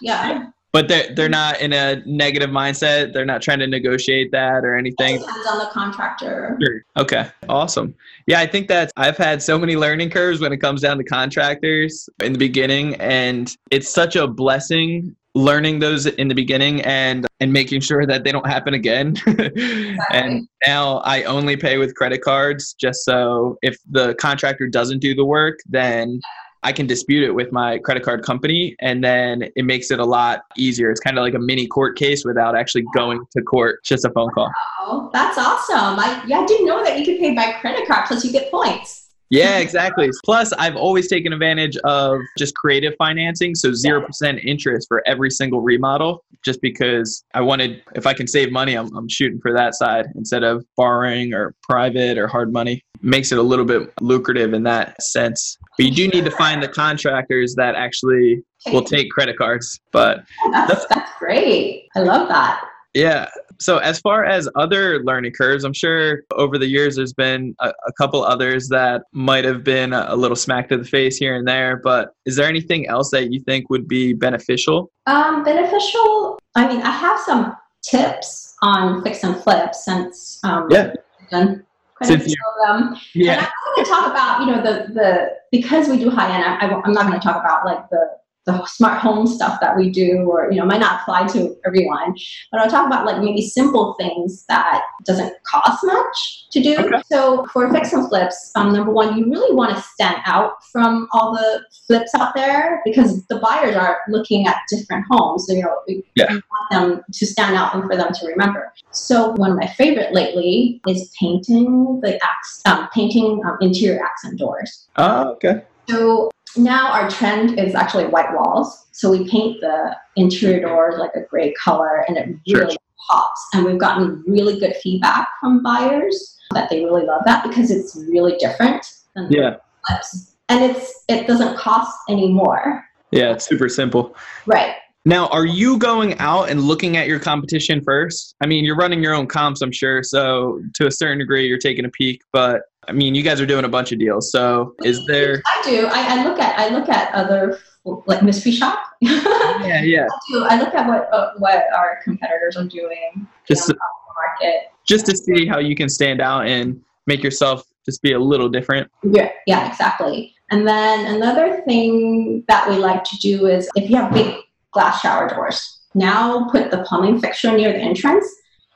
Yeah. 0.01 0.29
yeah. 0.29 0.47
But 0.73 0.89
they're, 0.89 1.15
they're 1.15 1.29
not 1.29 1.61
in 1.61 1.75
a 1.75 2.03
negative 2.07 2.49
mindset. 2.49 3.13
They're 3.13 3.27
not 3.27 3.43
trying 3.43 3.59
to 3.59 3.67
negotiate 3.67 4.31
that 4.33 4.65
or 4.65 4.75
anything. 4.75 5.17
It 5.17 5.19
depends 5.19 5.47
on 5.47 5.59
the 5.59 5.69
contractor. 5.71 6.57
Sure. 6.63 6.83
Okay. 6.97 7.29
Awesome. 7.49 7.95
Yeah, 8.27 8.41
I 8.41 8.47
think 8.47 8.69
that 8.69 8.91
I've 8.97 9.19
had 9.19 9.43
so 9.43 9.59
many 9.59 9.77
learning 9.77 10.09
curves 10.09 10.41
when 10.41 10.51
it 10.51 10.59
comes 10.59 10.81
down 10.81 10.97
to 10.97 11.05
contractors 11.05 12.09
in 12.23 12.33
the 12.33 12.39
beginning. 12.39 12.95
And 12.95 13.55
it's 13.71 13.93
such 13.93 14.17
a 14.17 14.27
blessing 14.27 15.15
learning 15.35 15.79
those 15.79 16.07
in 16.07 16.29
the 16.29 16.35
beginning 16.35 16.83
and 16.83 17.27
and 17.41 17.53
making 17.53 17.81
sure 17.81 18.07
that 18.07 18.23
they 18.23 18.31
don't 18.31 18.47
happen 18.47 18.75
again 18.75 19.17
exactly. 19.27 19.97
and 20.11 20.47
now 20.67 20.99
i 20.99 21.23
only 21.23 21.57
pay 21.57 21.79
with 21.79 21.95
credit 21.95 22.21
cards 22.21 22.75
just 22.75 23.03
so 23.05 23.57
if 23.63 23.77
the 23.91 24.15
contractor 24.17 24.69
doesn't 24.69 24.99
do 24.99 25.15
the 25.15 25.25
work 25.25 25.59
then 25.67 26.21
I 26.65 26.73
can 26.73 26.87
dispute 26.87 27.25
it 27.25 27.33
with 27.33 27.51
my 27.51 27.79
credit 27.79 28.05
card 28.05 28.23
company 28.23 28.77
and 28.79 29.03
then 29.03 29.51
it 29.57 29.65
makes 29.65 29.91
it 29.91 29.99
a 29.99 30.05
lot 30.05 30.43
easier. 30.57 30.93
It's 30.93 31.01
kind 31.01 31.19
of 31.19 31.23
like 31.23 31.35
a 31.35 31.39
mini 31.39 31.67
court 31.67 31.99
case 31.99 32.25
without 32.25 32.57
actually 32.57 32.85
going 32.95 33.21
to 33.37 33.43
court, 33.43 33.83
just 33.85 34.05
a 34.05 34.11
phone 34.11 34.31
call. 34.31 34.49
Oh, 34.81 35.11
that's 35.13 35.39
awesome. 35.39 35.99
I, 35.99 36.23
yeah, 36.25 36.39
I 36.39 36.47
didn't 36.47 36.67
know 36.67 36.85
that 36.85 37.01
you 37.01 37.05
could 37.05 37.19
pay 37.19 37.35
by 37.35 37.59
credit 37.61 37.89
card 37.89 38.07
plus 38.07 38.25
you 38.25 38.31
get 38.31 38.49
points. 38.49 39.02
Yeah, 39.33 39.61
exactly. 39.61 40.11
Plus, 40.27 40.53
I've 40.53 40.77
always 40.77 41.09
taken 41.09 41.33
advantage 41.33 41.79
of 41.85 42.21
just 42.37 42.55
creative 42.55 42.93
financing. 42.99 43.55
So 43.55 43.71
0% 43.71 44.45
interest 44.45 44.89
for 44.89 45.03
every 45.07 45.31
single 45.31 45.63
remodel, 45.63 46.23
just 46.45 46.61
because 46.61 47.25
I 47.33 47.41
wanted, 47.41 47.83
if 47.95 48.07
I 48.07 48.13
can 48.13 48.27
save 48.27 48.53
money, 48.53 48.75
I'm, 48.75 48.95
I'm 48.95 49.09
shooting 49.09 49.41
for 49.41 49.55
that 49.55 49.75
side 49.75 50.05
instead 50.17 50.45
of 50.45 50.67
borrowing 50.77 51.33
or 51.33 51.55
private 51.63 52.19
or 52.19 52.29
hard 52.29 52.53
money. 52.53 52.83
Makes 53.01 53.33
it 53.33 53.39
a 53.39 53.43
little 53.43 53.65
bit 53.65 53.91
lucrative 54.03 54.53
in 54.53 54.65
that 54.65 55.03
sense. 55.03 55.57
But 55.79 55.87
you 55.87 55.93
do 55.93 56.09
need 56.09 56.27
to 56.27 56.31
find 56.31 56.63
the 56.63 56.69
contractors 56.69 57.55
that 57.55 57.75
actually 57.75 58.45
will 58.67 58.85
take 58.85 59.11
credit 59.11 59.39
cards. 59.39 59.81
But 59.93 60.27
that's, 60.53 60.85
that's 60.89 61.11
great. 61.19 61.89
I 61.97 62.01
love 62.01 62.29
that. 62.29 62.69
Yeah. 62.93 63.31
So, 63.63 63.79
as 63.79 64.01
far 64.01 64.25
as 64.25 64.49
other 64.57 65.05
learning 65.05 65.33
curves, 65.33 65.63
I'm 65.63 65.73
sure 65.73 66.25
over 66.33 66.59
the 66.59 66.67
years 66.67 66.97
there's 66.97 67.13
been 67.13 67.55
a, 67.61 67.69
a, 67.87 67.93
couple 67.93 68.25
others 68.25 68.69
that 68.71 69.03
might 69.13 69.45
have 69.45 69.63
been 69.63 69.93
a, 69.93 70.07
a, 70.09 70.17
little 70.17 70.35
smack 70.35 70.69
to 70.71 70.77
the 70.77 70.85
face 70.85 71.17
here 71.17 71.37
and 71.37 71.47
there. 71.47 71.77
But 71.77 72.13
is 72.27 72.35
there 72.35 72.49
anything 72.49 72.89
else 72.89 73.13
that 73.13 73.33
you 73.33 73.39
think 73.39 73.71
would 73.71 73.87
be 73.87 74.15
beneficial? 74.15 74.91
Um, 75.07 75.45
beneficial. 75.45 76.41
I 76.57 76.67
mean, 76.67 76.83
I 76.83 76.91
have 76.91 77.21
some 77.21 77.57
tips 77.83 78.57
on 78.63 79.01
fix 79.05 79.23
and 79.23 79.37
flip 79.37 79.77
since 79.77 80.41
um, 80.43 80.67
yeah. 80.69 80.93
done 81.31 81.65
since 82.03 82.27
you, 82.29 82.37
them. 82.67 82.97
Yeah. 83.15 83.35
And 83.35 83.41
I'm 83.43 83.75
going 83.77 83.85
to 83.85 83.91
talk 83.91 84.11
about 84.11 84.41
you 84.41 84.47
know 84.47 84.61
the 84.61 84.93
the 84.93 85.29
because 85.53 85.89
we 85.89 85.99
do 85.99 86.11
high 86.11 86.35
end. 86.35 86.45
I, 86.45 86.67
I, 86.67 86.83
I'm 86.85 86.93
not 86.93 87.07
going 87.07 87.19
to 87.19 87.25
talk 87.25 87.37
about 87.37 87.65
like 87.65 87.89
the 87.91 88.22
the 88.45 88.65
smart 88.67 88.99
home 88.99 89.27
stuff 89.27 89.61
that 89.61 89.77
we 89.77 89.91
do 89.91 90.29
or 90.31 90.51
you 90.51 90.59
know 90.59 90.65
might 90.65 90.81
not 90.81 91.01
apply 91.01 91.27
to 91.27 91.57
everyone 91.65 92.15
but 92.51 92.61
i'll 92.61 92.71
talk 92.71 92.87
about 92.87 93.07
like 93.07 93.23
maybe 93.23 93.41
simple 93.41 93.95
things 93.99 94.45
that 94.49 94.83
doesn't 95.05 95.35
cost 95.45 95.85
much 95.85 96.49
to 96.51 96.63
do. 96.63 96.77
Okay. 96.77 97.03
so 97.11 97.47
for 97.53 97.73
fix 97.73 97.93
and 97.93 98.09
flips 98.09 98.51
um, 98.55 98.73
number 98.73 98.93
one 98.93 99.17
you 99.17 99.31
really 99.31 99.55
want 99.55 99.75
to 99.75 99.83
stand 99.83 100.21
out 100.27 100.63
from 100.73 101.09
all 101.13 101.33
the 101.33 101.63
flips 101.87 102.15
out 102.15 102.35
there 102.35 102.81
because 102.85 103.25
the 103.27 103.39
buyers 103.39 103.77
are 103.77 103.99
looking 104.09 104.47
at 104.47 104.57
different 104.69 105.05
homes. 105.11 105.47
So 105.47 105.55
you 105.55 105.63
know 105.63 105.77
yeah. 106.15 106.33
you 106.33 106.43
want 106.51 106.71
them 106.71 107.05
to 107.13 107.27
stand 107.27 107.57
out 107.57 107.75
and 107.75 107.85
for 107.85 107.97
them 107.97 108.13
to 108.13 108.27
remember. 108.27 108.73
So 108.91 109.33
one 109.33 109.53
of 109.53 109.57
my 109.57 109.67
favorite 109.67 110.13
lately 110.13 110.81
is 110.87 111.13
painting 111.19 112.01
the 112.01 112.19
um, 112.67 112.89
painting 112.95 113.43
um, 113.45 113.59
interior 113.61 114.05
accent 114.05 114.39
doors. 114.39 114.89
Oh 114.97 115.33
okay. 115.33 115.63
So 115.89 116.31
now 116.57 116.93
our 116.93 117.09
trend 117.11 117.59
is 117.59 117.75
actually 117.75 118.07
white 118.07 118.33
walls. 118.35 118.87
So 118.93 119.11
we 119.11 119.29
paint 119.29 119.61
the 119.61 119.97
interior 120.17 120.61
doors 120.61 120.97
like 120.99 121.15
a 121.15 121.23
gray 121.23 121.53
color 121.55 122.05
and 122.09 122.17
it 122.17 122.29
really 122.47 122.73
sure. 122.73 122.79
pops. 123.09 123.47
And 123.55 123.65
we've 123.65 123.79
gotten 123.79 124.23
really 124.27 124.59
good 124.59 124.77
feedback 124.77 125.29
from 125.41 125.63
buyers 125.63 126.39
that 126.53 126.69
they 126.71 126.85
really 126.85 127.05
love 127.05 127.23
that 127.25 127.47
because 127.47 127.71
it's 127.71 127.97
really 128.11 128.37
different 128.39 128.87
than 129.15 129.31
yeah. 129.31 129.57
flips. 129.87 130.35
And 130.49 130.63
it's 130.65 131.05
it 131.09 131.27
doesn't 131.27 131.57
cost 131.57 131.97
any 132.09 132.31
more. 132.31 132.85
Yeah, 133.11 133.33
it's 133.33 133.47
super 133.47 133.69
simple. 133.69 134.17
Right. 134.47 134.75
Now, 135.05 135.27
are 135.29 135.47
you 135.47 135.79
going 135.79 136.17
out 136.19 136.49
and 136.49 136.63
looking 136.63 136.97
at 136.97 137.09
your 137.09 137.19
competition 137.19 137.83
first? 137.83 138.37
I 138.41 138.47
mean, 138.47 138.65
you're 138.65 138.77
running 138.77 139.03
your 139.03 139.15
own 139.15 139.27
comps, 139.27 139.61
I'm 139.61 139.73
sure. 139.73 140.03
So, 140.03 140.63
to 140.75 140.87
a 140.87 140.93
certain 140.93 141.19
degree, 141.19 141.47
you're 141.47 141.59
taking 141.59 141.85
a 141.85 141.89
peek. 141.89 142.23
But 142.33 142.63
I 142.89 142.93
mean, 142.93 143.15
you 143.15 143.23
guys 143.23 143.41
are 143.41 143.47
doing 143.47 143.65
a 143.65 143.69
bunch 143.69 143.93
of 143.93 143.99
deals. 143.99 144.31
So, 144.33 144.75
is 144.83 145.05
there? 145.07 145.43
I 145.47 145.63
do. 145.65 145.87
I, 145.87 146.19
I 146.19 146.25
look 146.25 146.39
at 146.39 146.59
I 146.59 146.69
look 146.69 146.89
at 146.89 147.15
other 147.15 147.59
like 148.07 148.23
mystery 148.23 148.53
shop. 148.53 148.85
yeah, 149.01 149.83
yeah. 149.83 150.07
I 150.07 150.33
do. 150.33 150.45
I 150.45 150.59
look 150.59 150.75
at 150.75 150.87
what 150.87 151.13
uh, 151.13 151.33
what 151.39 151.65
our 151.75 152.01
competitors 152.03 152.57
are 152.57 152.65
doing. 152.65 153.27
Just 153.47 153.69
you 153.69 153.75
know, 153.75 153.79
the 153.79 154.49
market. 154.49 154.73
Just 154.85 155.07
to 155.07 155.17
see 155.17 155.47
how 155.47 155.59
you 155.59 155.77
can 155.77 155.89
stand 155.89 156.21
out 156.21 156.47
and 156.47 156.81
make 157.07 157.23
yourself 157.23 157.65
just 157.85 158.03
be 158.03 158.13
a 158.13 158.19
little 158.19 158.49
different. 158.49 158.91
Yeah, 159.03 159.31
yeah, 159.47 159.69
exactly. 159.69 160.35
And 160.51 160.67
then 160.67 161.15
another 161.15 161.63
thing 161.63 162.45
that 162.49 162.69
we 162.69 162.77
like 162.77 163.05
to 163.05 163.17
do 163.19 163.47
is 163.47 163.69
if 163.75 163.89
you 163.89 163.97
have 163.97 164.13
big 164.13 164.37
glass 164.73 165.01
shower 165.01 165.29
doors. 165.29 165.79
Now 165.95 166.49
put 166.51 166.71
the 166.71 166.79
plumbing 166.79 167.21
fixture 167.21 167.53
near 167.53 167.73
the 167.73 167.79
entrance. 167.79 168.27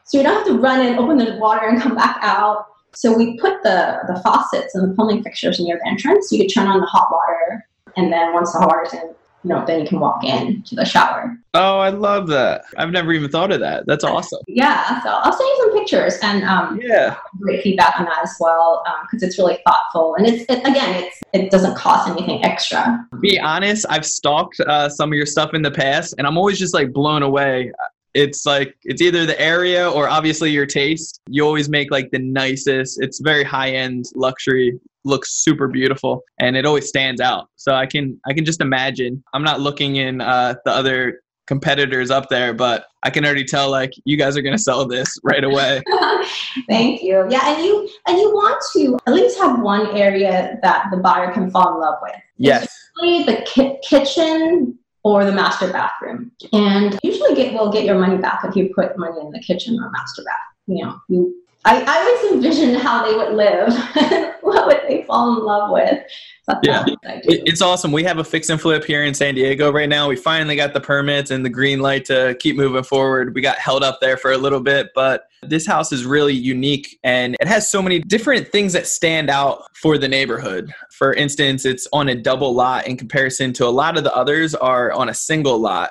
So 0.04 0.18
you 0.18 0.24
don't 0.24 0.34
have 0.34 0.46
to 0.46 0.60
run 0.60 0.86
in, 0.86 0.98
open 0.98 1.16
the 1.16 1.36
water, 1.38 1.66
and 1.66 1.80
come 1.80 1.96
back 1.96 2.18
out. 2.22 2.66
So 2.96 3.16
we 3.16 3.38
put 3.38 3.62
the, 3.62 3.98
the 4.08 4.20
faucets 4.22 4.74
and 4.74 4.90
the 4.90 4.94
plumbing 4.94 5.22
fixtures 5.22 5.60
near 5.60 5.78
the 5.82 5.86
entrance. 5.86 6.32
You 6.32 6.38
could 6.38 6.52
turn 6.52 6.66
on 6.66 6.80
the 6.80 6.86
hot 6.86 7.12
water, 7.12 7.68
and 7.96 8.10
then 8.10 8.32
once 8.32 8.52
the 8.52 8.58
hot 8.58 8.68
water's 8.68 8.94
in, 8.94 9.14
you 9.44 9.54
know, 9.54 9.64
then 9.66 9.80
you 9.80 9.86
can 9.86 10.00
walk 10.00 10.24
in 10.24 10.62
to 10.62 10.74
the 10.74 10.84
shower. 10.84 11.36
Oh, 11.54 11.78
I 11.78 11.90
love 11.90 12.26
that. 12.28 12.64
I've 12.78 12.90
never 12.90 13.12
even 13.12 13.30
thought 13.30 13.52
of 13.52 13.60
that. 13.60 13.86
That's 13.86 14.02
awesome. 14.02 14.40
Yeah. 14.48 15.02
So 15.02 15.10
I'll 15.10 15.32
send 15.32 15.46
you 15.46 15.56
some 15.60 15.78
pictures 15.78 16.18
and 16.22 16.42
um, 16.44 16.80
yeah, 16.82 17.16
great 17.38 17.62
feedback 17.62 18.00
on 18.00 18.06
that 18.06 18.22
as 18.22 18.34
well 18.40 18.82
because 19.02 19.22
um, 19.22 19.26
it's 19.28 19.38
really 19.38 19.58
thoughtful 19.66 20.16
and 20.16 20.26
it's 20.26 20.44
it, 20.48 20.66
again 20.66 21.04
it's 21.04 21.20
it 21.32 21.50
doesn't 21.50 21.76
cost 21.76 22.08
anything 22.08 22.44
extra. 22.44 23.06
be 23.20 23.38
honest, 23.38 23.86
I've 23.88 24.04
stalked 24.04 24.58
uh, 24.60 24.88
some 24.88 25.12
of 25.12 25.16
your 25.16 25.26
stuff 25.26 25.54
in 25.54 25.62
the 25.62 25.70
past 25.70 26.14
and 26.18 26.26
I'm 26.26 26.36
always 26.36 26.58
just 26.58 26.74
like 26.74 26.92
blown 26.92 27.22
away 27.22 27.72
it's 28.16 28.46
like 28.46 28.74
it's 28.84 29.02
either 29.02 29.26
the 29.26 29.38
area 29.40 29.88
or 29.88 30.08
obviously 30.08 30.50
your 30.50 30.64
taste. 30.64 31.20
You 31.28 31.44
always 31.44 31.68
make 31.68 31.90
like 31.90 32.10
the 32.10 32.18
nicest 32.18 32.98
it's 33.02 33.20
very 33.20 33.44
high 33.44 33.70
end 33.70 34.06
luxury 34.14 34.80
looks 35.04 35.34
super 35.34 35.68
beautiful 35.68 36.22
and 36.40 36.56
it 36.56 36.64
always 36.64 36.88
stands 36.88 37.20
out. 37.20 37.48
So 37.56 37.74
i 37.74 37.84
can 37.86 38.18
i 38.26 38.32
can 38.32 38.44
just 38.44 38.60
imagine. 38.60 39.22
I'm 39.34 39.44
not 39.44 39.60
looking 39.60 39.96
in 39.96 40.20
uh, 40.20 40.54
the 40.64 40.72
other 40.72 41.20
competitors 41.46 42.10
up 42.10 42.28
there 42.28 42.52
but 42.52 42.86
i 43.04 43.10
can 43.10 43.24
already 43.24 43.44
tell 43.44 43.70
like 43.70 43.92
you 44.04 44.16
guys 44.16 44.36
are 44.36 44.42
going 44.42 44.56
to 44.56 44.62
sell 44.62 44.86
this 44.86 45.18
right 45.22 45.44
away. 45.44 45.82
Thank 46.68 47.02
you. 47.02 47.26
Yeah 47.28 47.54
and 47.54 47.64
you 47.64 47.88
and 48.08 48.16
you 48.16 48.30
want 48.30 48.64
to 48.72 48.98
at 49.06 49.12
least 49.12 49.38
have 49.38 49.60
one 49.60 49.94
area 49.96 50.58
that 50.62 50.86
the 50.90 50.96
buyer 50.96 51.30
can 51.32 51.50
fall 51.50 51.74
in 51.74 51.80
love 51.80 51.98
with. 52.00 52.16
Yes. 52.38 52.66
The 53.02 53.44
ki- 53.46 53.78
kitchen 53.86 54.78
or 55.06 55.24
the 55.24 55.30
master 55.30 55.72
bathroom. 55.72 56.32
And 56.52 56.98
usually 57.04 57.36
get 57.36 57.54
will 57.54 57.70
get 57.70 57.84
your 57.84 57.96
money 57.96 58.18
back 58.18 58.40
if 58.42 58.56
you 58.56 58.72
put 58.74 58.98
money 58.98 59.20
in 59.20 59.30
the 59.30 59.38
kitchen 59.38 59.78
or 59.80 59.88
master 59.92 60.24
bath. 60.24 60.34
You 60.66 60.84
know, 60.84 61.00
you 61.08 61.42
I, 61.66 61.82
I 61.82 61.98
always 61.98 62.32
envision 62.32 62.76
how 62.76 63.04
they 63.04 63.16
would 63.16 63.34
live, 63.34 63.74
what 64.40 64.66
would 64.68 64.82
they 64.86 65.02
fall 65.02 65.36
in 65.36 65.44
love 65.44 65.70
with. 65.70 66.00
yeah, 66.62 66.84
it's 67.02 67.60
awesome. 67.60 67.90
We 67.90 68.04
have 68.04 68.18
a 68.18 68.24
fix 68.24 68.48
and 68.50 68.60
flip 68.60 68.84
here 68.84 69.02
in 69.02 69.14
San 69.14 69.34
Diego 69.34 69.72
right 69.72 69.88
now. 69.88 70.08
We 70.08 70.14
finally 70.14 70.54
got 70.54 70.74
the 70.74 70.80
permits 70.80 71.32
and 71.32 71.44
the 71.44 71.50
green 71.50 71.80
light 71.80 72.04
to 72.04 72.36
keep 72.38 72.54
moving 72.54 72.84
forward. 72.84 73.34
We 73.34 73.40
got 73.40 73.58
held 73.58 73.82
up 73.82 73.98
there 74.00 74.16
for 74.16 74.30
a 74.30 74.38
little 74.38 74.60
bit, 74.60 74.90
but 74.94 75.24
this 75.42 75.66
house 75.66 75.90
is 75.90 76.06
really 76.06 76.34
unique 76.34 77.00
and 77.02 77.36
it 77.40 77.48
has 77.48 77.68
so 77.68 77.82
many 77.82 77.98
different 77.98 78.52
things 78.52 78.72
that 78.74 78.86
stand 78.86 79.28
out 79.28 79.64
for 79.74 79.98
the 79.98 80.06
neighborhood. 80.06 80.72
For 80.92 81.14
instance, 81.14 81.64
it's 81.64 81.88
on 81.92 82.08
a 82.08 82.14
double 82.14 82.54
lot 82.54 82.86
in 82.86 82.96
comparison 82.96 83.52
to 83.54 83.66
a 83.66 83.74
lot 83.74 83.98
of 83.98 84.04
the 84.04 84.14
others 84.14 84.54
are 84.54 84.92
on 84.92 85.08
a 85.08 85.14
single 85.14 85.58
lot. 85.58 85.90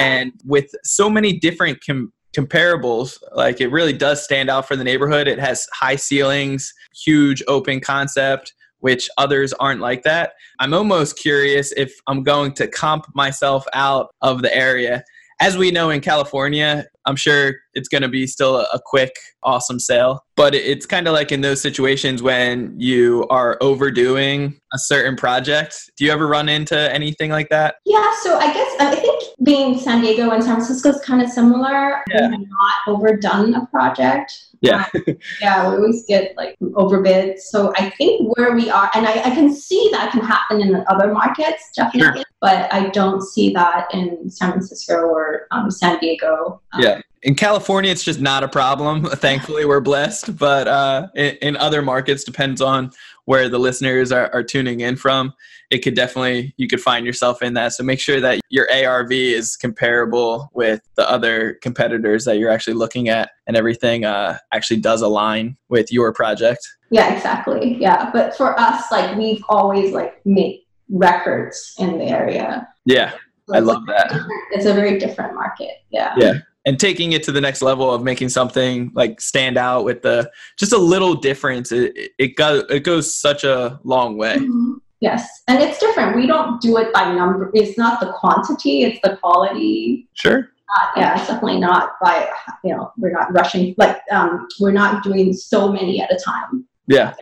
And 0.00 0.32
with 0.44 0.70
so 0.84 1.10
many 1.10 1.32
different 1.32 1.84
com- 1.84 2.12
comparables, 2.36 3.18
like 3.32 3.60
it 3.60 3.68
really 3.68 3.92
does 3.92 4.22
stand 4.22 4.50
out 4.50 4.68
for 4.68 4.76
the 4.76 4.84
neighborhood. 4.84 5.26
It 5.26 5.38
has 5.38 5.66
high 5.72 5.96
ceilings, 5.96 6.72
huge 6.94 7.42
open 7.48 7.80
concept, 7.80 8.52
which 8.80 9.08
others 9.16 9.52
aren't 9.54 9.80
like 9.80 10.02
that. 10.02 10.32
I'm 10.60 10.74
almost 10.74 11.18
curious 11.18 11.72
if 11.72 11.94
I'm 12.06 12.22
going 12.22 12.52
to 12.54 12.68
comp 12.68 13.06
myself 13.14 13.64
out 13.72 14.14
of 14.20 14.42
the 14.42 14.54
area 14.54 15.02
as 15.40 15.58
we 15.58 15.70
know 15.70 15.90
in 15.90 16.00
California, 16.00 16.86
I'm 17.06 17.16
sure 17.16 17.54
it's 17.74 17.88
going 17.88 18.02
to 18.02 18.08
be 18.08 18.26
still 18.26 18.56
a, 18.56 18.80
quick, 18.84 19.16
awesome 19.42 19.78
sale. 19.78 20.20
But 20.36 20.54
it's 20.54 20.86
kind 20.86 21.06
of 21.08 21.14
like 21.14 21.32
in 21.32 21.40
those 21.40 21.60
situations 21.60 22.22
when 22.22 22.74
you 22.78 23.26
are 23.30 23.56
overdoing 23.60 24.60
a 24.72 24.78
certain 24.78 25.16
project. 25.16 25.90
Do 25.96 26.04
you 26.04 26.12
ever 26.12 26.26
run 26.26 26.48
into 26.48 26.76
anything 26.92 27.30
like 27.30 27.48
that? 27.48 27.76
Yeah, 27.86 28.12
so 28.22 28.38
I 28.38 28.52
guess 28.52 28.74
I 28.80 28.94
think 28.94 29.22
being 29.44 29.78
San 29.78 30.02
Diego 30.02 30.30
and 30.30 30.42
San 30.42 30.56
Francisco 30.56 30.90
is 30.90 31.00
kind 31.02 31.22
of 31.22 31.30
similar. 31.30 32.02
Yeah. 32.10 32.28
We 32.28 32.32
have 32.32 32.32
not 32.32 32.74
overdone 32.88 33.54
a 33.54 33.66
project. 33.66 34.32
Yeah. 34.60 34.86
Um, 34.94 35.02
yeah, 35.40 35.70
we 35.70 35.76
always 35.76 36.04
get 36.06 36.34
like 36.36 36.56
overbid. 36.74 37.38
So 37.38 37.72
I 37.76 37.90
think 37.90 38.36
where 38.36 38.54
we 38.54 38.68
are, 38.70 38.90
and 38.94 39.06
I, 39.06 39.12
I 39.12 39.30
can 39.30 39.54
see 39.54 39.88
that 39.92 40.12
can 40.12 40.22
happen 40.22 40.60
in 40.60 40.84
other 40.88 41.12
markets, 41.12 41.70
definitely. 41.74 42.20
Sure. 42.20 42.24
But 42.40 42.72
I 42.72 42.88
don't 42.90 43.22
see 43.22 43.52
that 43.54 43.86
in 43.92 44.30
San 44.30 44.52
Francisco 44.52 45.06
or 45.06 45.46
um, 45.50 45.70
San 45.70 45.98
Diego. 45.98 46.60
Um, 46.72 46.82
yeah. 46.82 46.95
In 47.22 47.34
California, 47.34 47.90
it's 47.90 48.04
just 48.04 48.20
not 48.20 48.44
a 48.44 48.48
problem. 48.48 49.04
Thankfully, 49.04 49.64
we're 49.64 49.80
blessed. 49.80 50.36
But 50.36 50.68
uh, 50.68 51.08
in, 51.14 51.36
in 51.42 51.56
other 51.56 51.82
markets, 51.82 52.24
depends 52.24 52.60
on 52.60 52.92
where 53.24 53.48
the 53.48 53.58
listeners 53.58 54.12
are, 54.12 54.32
are 54.32 54.42
tuning 54.42 54.80
in 54.80 54.96
from 54.96 55.32
it 55.68 55.78
could 55.78 55.96
definitely 55.96 56.54
you 56.58 56.68
could 56.68 56.80
find 56.80 57.04
yourself 57.04 57.42
in 57.42 57.54
that 57.54 57.72
so 57.72 57.82
make 57.82 57.98
sure 57.98 58.20
that 58.20 58.38
your 58.50 58.68
arv 58.70 59.10
is 59.10 59.56
comparable 59.56 60.48
with 60.54 60.80
the 60.94 61.10
other 61.10 61.54
competitors 61.54 62.24
that 62.24 62.38
you're 62.38 62.52
actually 62.52 62.74
looking 62.74 63.08
at 63.08 63.30
and 63.48 63.56
everything 63.56 64.04
uh, 64.04 64.38
actually 64.52 64.78
does 64.78 65.02
align 65.02 65.56
with 65.68 65.92
your 65.92 66.12
project 66.12 66.64
yeah 66.90 67.12
exactly 67.12 67.76
yeah 67.80 68.10
but 68.12 68.36
for 68.36 68.56
us 68.60 68.84
like 68.92 69.16
we've 69.16 69.42
always 69.48 69.92
like 69.92 70.24
made 70.24 70.62
records 70.88 71.74
in 71.78 71.98
the 71.98 72.04
area. 72.04 72.68
Yeah, 72.84 73.12
So 73.48 73.56
I 73.56 73.60
love 73.60 73.86
that. 73.86 74.12
It's 74.52 74.66
a 74.66 74.74
very 74.74 74.98
different 74.98 75.34
market. 75.34 75.82
Yeah. 75.90 76.14
Yeah. 76.16 76.34
And 76.66 76.80
taking 76.80 77.12
it 77.12 77.22
to 77.22 77.32
the 77.32 77.40
next 77.40 77.62
level 77.62 77.94
of 77.94 78.02
making 78.02 78.28
something 78.28 78.90
like 78.94 79.20
stand 79.20 79.56
out 79.56 79.84
with 79.84 80.02
the 80.02 80.30
just 80.58 80.72
a 80.72 80.78
little 80.78 81.14
difference, 81.14 81.70
it, 81.70 82.12
it 82.18 82.36
goes 82.36 82.64
it 82.68 82.80
goes 82.80 83.14
such 83.14 83.44
a 83.44 83.78
long 83.84 84.18
way. 84.18 84.36
Mhm. 84.36 84.80
Yes, 85.00 85.42
and 85.46 85.62
it's 85.62 85.78
different. 85.78 86.16
We 86.16 86.26
don't 86.26 86.60
do 86.60 86.78
it 86.78 86.92
by 86.92 87.12
number. 87.12 87.50
It's 87.54 87.78
not 87.78 88.00
the 88.00 88.12
quantity; 88.12 88.82
it's 88.82 88.98
the 89.02 89.16
quality. 89.16 90.08
Sure. 90.14 90.50
Uh, 90.76 90.86
yeah, 90.96 91.16
it's 91.16 91.28
definitely 91.28 91.60
not 91.60 91.92
by 92.02 92.28
you 92.64 92.74
know 92.74 92.90
we're 92.98 93.12
not 93.12 93.32
rushing. 93.32 93.74
Like 93.78 93.98
um, 94.10 94.48
we're 94.58 94.72
not 94.72 95.04
doing 95.04 95.32
so 95.32 95.70
many 95.70 96.02
at 96.02 96.12
a 96.12 96.18
time. 96.18 96.66
Yeah. 96.88 97.14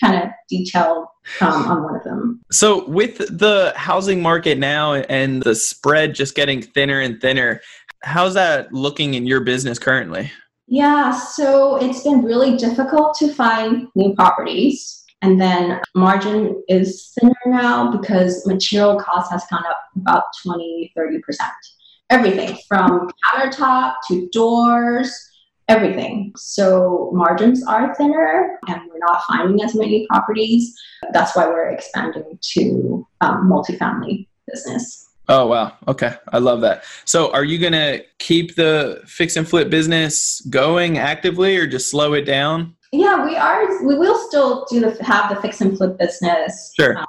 Kind 0.00 0.22
of 0.22 0.30
detailed 0.48 1.06
um, 1.40 1.66
on 1.66 1.82
one 1.82 1.96
of 1.96 2.04
them. 2.04 2.40
So 2.52 2.86
with 2.88 3.18
the 3.18 3.72
housing 3.76 4.22
market 4.22 4.58
now 4.58 4.94
and 4.94 5.42
the 5.42 5.54
spread 5.54 6.14
just 6.14 6.34
getting 6.34 6.62
thinner 6.62 7.00
and 7.00 7.20
thinner, 7.20 7.60
how's 8.02 8.34
that 8.34 8.72
looking 8.72 9.14
in 9.14 9.26
your 9.26 9.40
business 9.40 9.78
currently? 9.78 10.30
Yeah, 10.66 11.12
so 11.12 11.76
it's 11.76 12.02
been 12.02 12.22
really 12.22 12.56
difficult 12.56 13.16
to 13.18 13.32
find 13.32 13.88
new 13.94 14.14
properties. 14.14 15.04
And 15.22 15.40
then 15.40 15.80
margin 15.94 16.62
is 16.68 17.12
thinner 17.18 17.34
now 17.46 17.90
because 17.90 18.46
material 18.46 19.00
cost 19.00 19.32
has 19.32 19.44
gone 19.50 19.64
up 19.66 19.80
about 19.96 20.24
20, 20.44 20.92
30%. 20.96 21.20
Everything 22.10 22.56
from 22.68 23.10
countertop 23.26 23.94
to 24.08 24.28
doors, 24.30 25.12
everything. 25.68 26.32
So 26.36 27.10
margins 27.12 27.66
are 27.66 27.94
thinner 27.94 28.58
and 28.68 28.80
we're 28.88 28.98
not 29.00 29.22
finding 29.26 29.62
as 29.62 29.74
many 29.74 30.06
properties. 30.08 30.74
That's 31.12 31.34
why 31.34 31.46
we're 31.46 31.68
expanding 31.68 32.38
to 32.40 33.06
um, 33.20 33.50
multifamily 33.50 34.28
business. 34.46 35.07
Oh 35.30 35.46
wow. 35.46 35.76
Okay. 35.86 36.14
I 36.32 36.38
love 36.38 36.60
that. 36.62 36.84
So 37.04 37.30
are 37.32 37.44
you 37.44 37.58
gonna 37.58 38.00
keep 38.18 38.54
the 38.54 39.02
fix 39.06 39.36
and 39.36 39.46
flip 39.48 39.68
business 39.70 40.40
going 40.48 40.96
actively 40.98 41.56
or 41.58 41.66
just 41.66 41.90
slow 41.90 42.14
it 42.14 42.22
down? 42.22 42.74
Yeah, 42.92 43.22
we 43.24 43.36
are. 43.36 43.84
We 43.84 43.98
will 43.98 44.16
still 44.28 44.66
do 44.70 44.80
the 44.80 45.04
have 45.04 45.28
the 45.34 45.40
fix 45.42 45.60
and 45.60 45.76
flip 45.76 45.98
business 45.98 46.72
Sure. 46.80 46.96
um, 46.98 47.06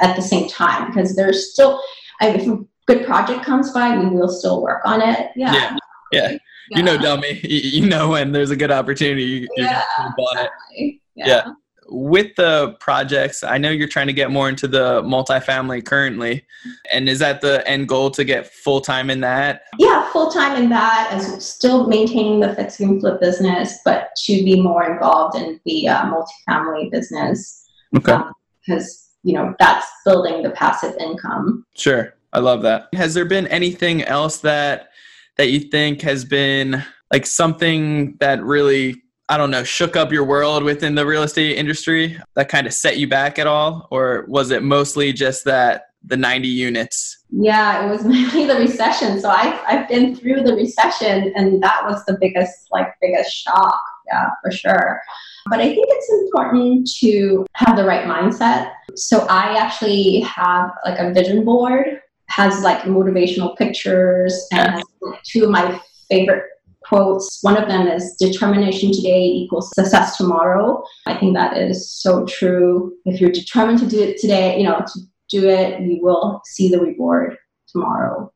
at 0.00 0.16
the 0.16 0.22
same 0.22 0.48
time 0.48 0.88
because 0.88 1.14
there's 1.14 1.52
still. 1.52 1.80
I, 2.20 2.28
if 2.30 2.46
a 2.48 2.58
good 2.86 3.06
project 3.06 3.44
comes 3.44 3.70
by, 3.72 3.96
we 3.98 4.06
will 4.06 4.28
still 4.28 4.60
work 4.62 4.82
on 4.84 5.00
it. 5.00 5.30
Yeah. 5.36 5.52
Yeah. 5.52 5.76
Yeah. 6.12 6.36
You 6.70 6.82
know, 6.82 6.96
dummy. 6.98 7.40
You 7.44 7.86
know 7.86 8.08
when 8.10 8.32
there's 8.32 8.50
a 8.50 8.56
good 8.56 8.70
opportunity, 8.72 9.22
you- 9.24 9.48
you're 9.56 9.66
Yeah, 9.66 9.82
on 9.98 10.06
it. 10.08 10.14
exactly. 10.18 11.00
Yeah. 11.14 11.52
With 11.88 12.34
the 12.36 12.76
projects, 12.80 13.42
I 13.42 13.58
know 13.58 13.70
you're 13.70 13.88
trying 13.88 14.06
to 14.06 14.12
get 14.12 14.30
more 14.30 14.48
into 14.48 14.66
the 14.66 15.02
multifamily 15.02 15.84
currently. 15.84 16.44
And 16.92 17.08
is 17.08 17.18
that 17.18 17.40
the 17.40 17.66
end 17.68 17.88
goal 17.88 18.10
to 18.12 18.24
get 18.24 18.46
full 18.46 18.80
time 18.80 19.10
in 19.10 19.20
that? 19.20 19.62
Yeah, 19.78 20.10
full 20.12 20.30
time 20.30 20.60
in 20.60 20.68
that, 20.70 21.08
as 21.12 21.46
still 21.46 21.86
maintaining 21.86 22.40
the 22.40 22.54
fix 22.54 22.80
and 22.80 23.00
flip 23.00 23.20
business, 23.20 23.78
but 23.84 24.08
to 24.24 24.32
be 24.44 24.60
more 24.60 24.90
involved 24.90 25.36
in 25.36 25.60
the 25.64 25.88
uh, 25.88 26.04
multifamily 26.06 26.90
business 26.90 27.68
Okay. 27.96 28.18
because 28.66 29.08
you 29.22 29.34
know 29.34 29.54
that's 29.58 29.86
building 30.04 30.42
the 30.42 30.50
passive 30.50 30.96
income. 30.98 31.64
Sure. 31.74 32.14
I 32.32 32.40
love 32.40 32.62
that. 32.62 32.88
Has 32.94 33.14
there 33.14 33.24
been 33.24 33.46
anything 33.46 34.02
else 34.02 34.38
that 34.38 34.88
that 35.36 35.50
you 35.50 35.60
think 35.60 36.02
has 36.02 36.24
been 36.24 36.84
like 37.12 37.26
something 37.26 38.16
that 38.18 38.42
really 38.42 39.03
I 39.28 39.38
don't 39.38 39.50
know, 39.50 39.64
shook 39.64 39.96
up 39.96 40.12
your 40.12 40.24
world 40.24 40.62
within 40.62 40.94
the 40.94 41.06
real 41.06 41.22
estate 41.22 41.56
industry 41.56 42.20
that 42.34 42.48
kind 42.48 42.66
of 42.66 42.74
set 42.74 42.98
you 42.98 43.08
back 43.08 43.38
at 43.38 43.46
all 43.46 43.88
or 43.90 44.26
was 44.28 44.50
it 44.50 44.62
mostly 44.62 45.12
just 45.12 45.44
that 45.46 45.86
the 46.06 46.16
90 46.16 46.46
units? 46.46 47.24
Yeah, 47.30 47.86
it 47.86 47.90
was 47.90 48.04
mainly 48.04 48.46
the 48.46 48.56
recession. 48.56 49.20
So 49.20 49.30
I've 49.30 49.58
I've 49.66 49.88
been 49.88 50.14
through 50.14 50.42
the 50.42 50.54
recession, 50.54 51.32
and 51.34 51.62
that 51.62 51.84
was 51.84 52.04
the 52.04 52.16
biggest 52.20 52.68
like 52.70 52.88
biggest 53.00 53.34
shock. 53.34 53.80
Yeah, 54.06 54.28
for 54.42 54.50
sure. 54.50 55.00
But 55.48 55.60
I 55.60 55.74
think 55.74 55.86
it's 55.88 56.10
important 56.24 56.88
to 57.00 57.46
have 57.54 57.76
the 57.76 57.84
right 57.84 58.06
mindset. 58.06 58.72
So 58.94 59.26
I 59.28 59.56
actually 59.56 60.20
have 60.20 60.70
like 60.84 60.98
a 60.98 61.12
vision 61.12 61.44
board, 61.44 62.00
has 62.28 62.62
like 62.62 62.82
motivational 62.82 63.56
pictures, 63.56 64.46
and 64.52 64.82
two 65.24 65.44
of 65.44 65.50
my 65.50 65.80
favorite 66.08 66.44
quotes. 66.88 67.38
One 67.42 67.56
of 67.56 67.68
them 67.68 67.86
is 67.86 68.14
determination 68.18 68.92
today 68.92 69.22
equals 69.24 69.74
success 69.74 70.16
tomorrow. 70.16 70.84
I 71.06 71.16
think 71.18 71.34
that 71.34 71.56
is 71.56 71.90
so 71.90 72.24
true. 72.26 72.94
If 73.04 73.20
you're 73.20 73.30
determined 73.30 73.78
to 73.80 73.86
do 73.86 74.00
it 74.02 74.18
today, 74.18 74.58
you 74.58 74.64
know, 74.64 74.78
to 74.80 75.00
do 75.30 75.48
it, 75.48 75.80
you 75.80 76.02
will 76.02 76.40
see 76.44 76.68
the 76.68 76.80
reward 76.80 77.36
tomorrow. 77.68 78.32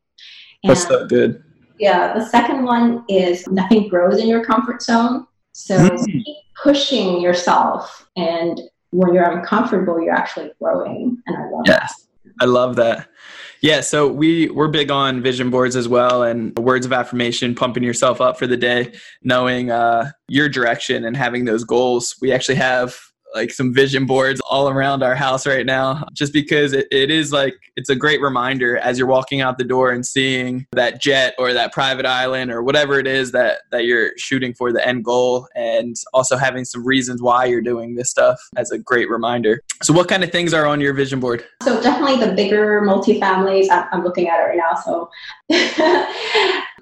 And 0.64 0.70
That's 0.70 0.86
so 0.86 1.06
good. 1.06 1.42
yeah, 1.78 2.12
the 2.14 2.24
second 2.26 2.64
one 2.64 3.04
is 3.08 3.46
nothing 3.48 3.88
grows 3.88 4.18
in 4.18 4.26
your 4.28 4.44
comfort 4.44 4.82
zone. 4.82 5.26
So 5.52 5.76
Mm. 5.76 6.04
keep 6.24 6.36
pushing 6.62 7.20
yourself 7.20 8.08
and 8.16 8.60
when 8.90 9.12
you're 9.12 9.30
uncomfortable, 9.30 10.00
you're 10.00 10.14
actually 10.14 10.50
growing. 10.60 11.18
And 11.26 11.36
I 11.36 11.50
love 11.50 11.66
that. 11.66 11.90
I 12.40 12.44
love 12.44 12.76
that. 12.76 13.08
Yeah, 13.60 13.80
so 13.80 14.06
we 14.06 14.48
we're 14.50 14.68
big 14.68 14.90
on 14.90 15.20
vision 15.20 15.50
boards 15.50 15.74
as 15.74 15.88
well 15.88 16.22
and 16.22 16.56
words 16.58 16.86
of 16.86 16.92
affirmation, 16.92 17.54
pumping 17.54 17.82
yourself 17.82 18.20
up 18.20 18.38
for 18.38 18.46
the 18.46 18.56
day, 18.56 18.92
knowing 19.22 19.70
uh, 19.70 20.12
your 20.28 20.48
direction 20.48 21.04
and 21.04 21.16
having 21.16 21.44
those 21.44 21.64
goals. 21.64 22.14
We 22.20 22.32
actually 22.32 22.54
have 22.56 22.96
like 23.34 23.50
some 23.50 23.72
vision 23.72 24.06
boards 24.06 24.40
all 24.48 24.68
around 24.68 25.02
our 25.02 25.14
house 25.14 25.46
right 25.46 25.66
now 25.66 26.06
just 26.12 26.32
because 26.32 26.72
it, 26.72 26.86
it 26.90 27.10
is 27.10 27.32
like 27.32 27.54
it's 27.76 27.88
a 27.88 27.96
great 27.96 28.20
reminder 28.20 28.76
as 28.78 28.98
you're 28.98 29.06
walking 29.06 29.40
out 29.40 29.58
the 29.58 29.64
door 29.64 29.90
and 29.90 30.04
seeing 30.06 30.66
that 30.72 31.00
jet 31.00 31.34
or 31.38 31.52
that 31.52 31.72
private 31.72 32.06
island 32.06 32.50
or 32.50 32.62
whatever 32.62 32.98
it 32.98 33.06
is 33.06 33.32
that 33.32 33.60
that 33.70 33.84
you're 33.84 34.10
shooting 34.16 34.54
for 34.54 34.72
the 34.72 34.86
end 34.86 35.04
goal 35.04 35.48
and 35.54 35.96
also 36.14 36.36
having 36.36 36.64
some 36.64 36.84
reasons 36.86 37.22
why 37.22 37.44
you're 37.44 37.60
doing 37.60 37.94
this 37.94 38.10
stuff 38.10 38.38
as 38.56 38.70
a 38.70 38.78
great 38.78 39.10
reminder 39.10 39.62
so 39.82 39.92
what 39.92 40.08
kind 40.08 40.24
of 40.24 40.32
things 40.32 40.54
are 40.54 40.66
on 40.66 40.80
your 40.80 40.94
vision 40.94 41.20
board 41.20 41.44
So 41.62 41.80
definitely 41.82 42.24
the 42.24 42.34
bigger 42.34 42.82
multifamilies. 42.82 43.68
I'm, 43.70 44.02
looking 44.02 44.28
at 44.28 44.38
it 44.40 44.44
right 44.44 44.58
now. 44.58 44.74
So 44.80 45.10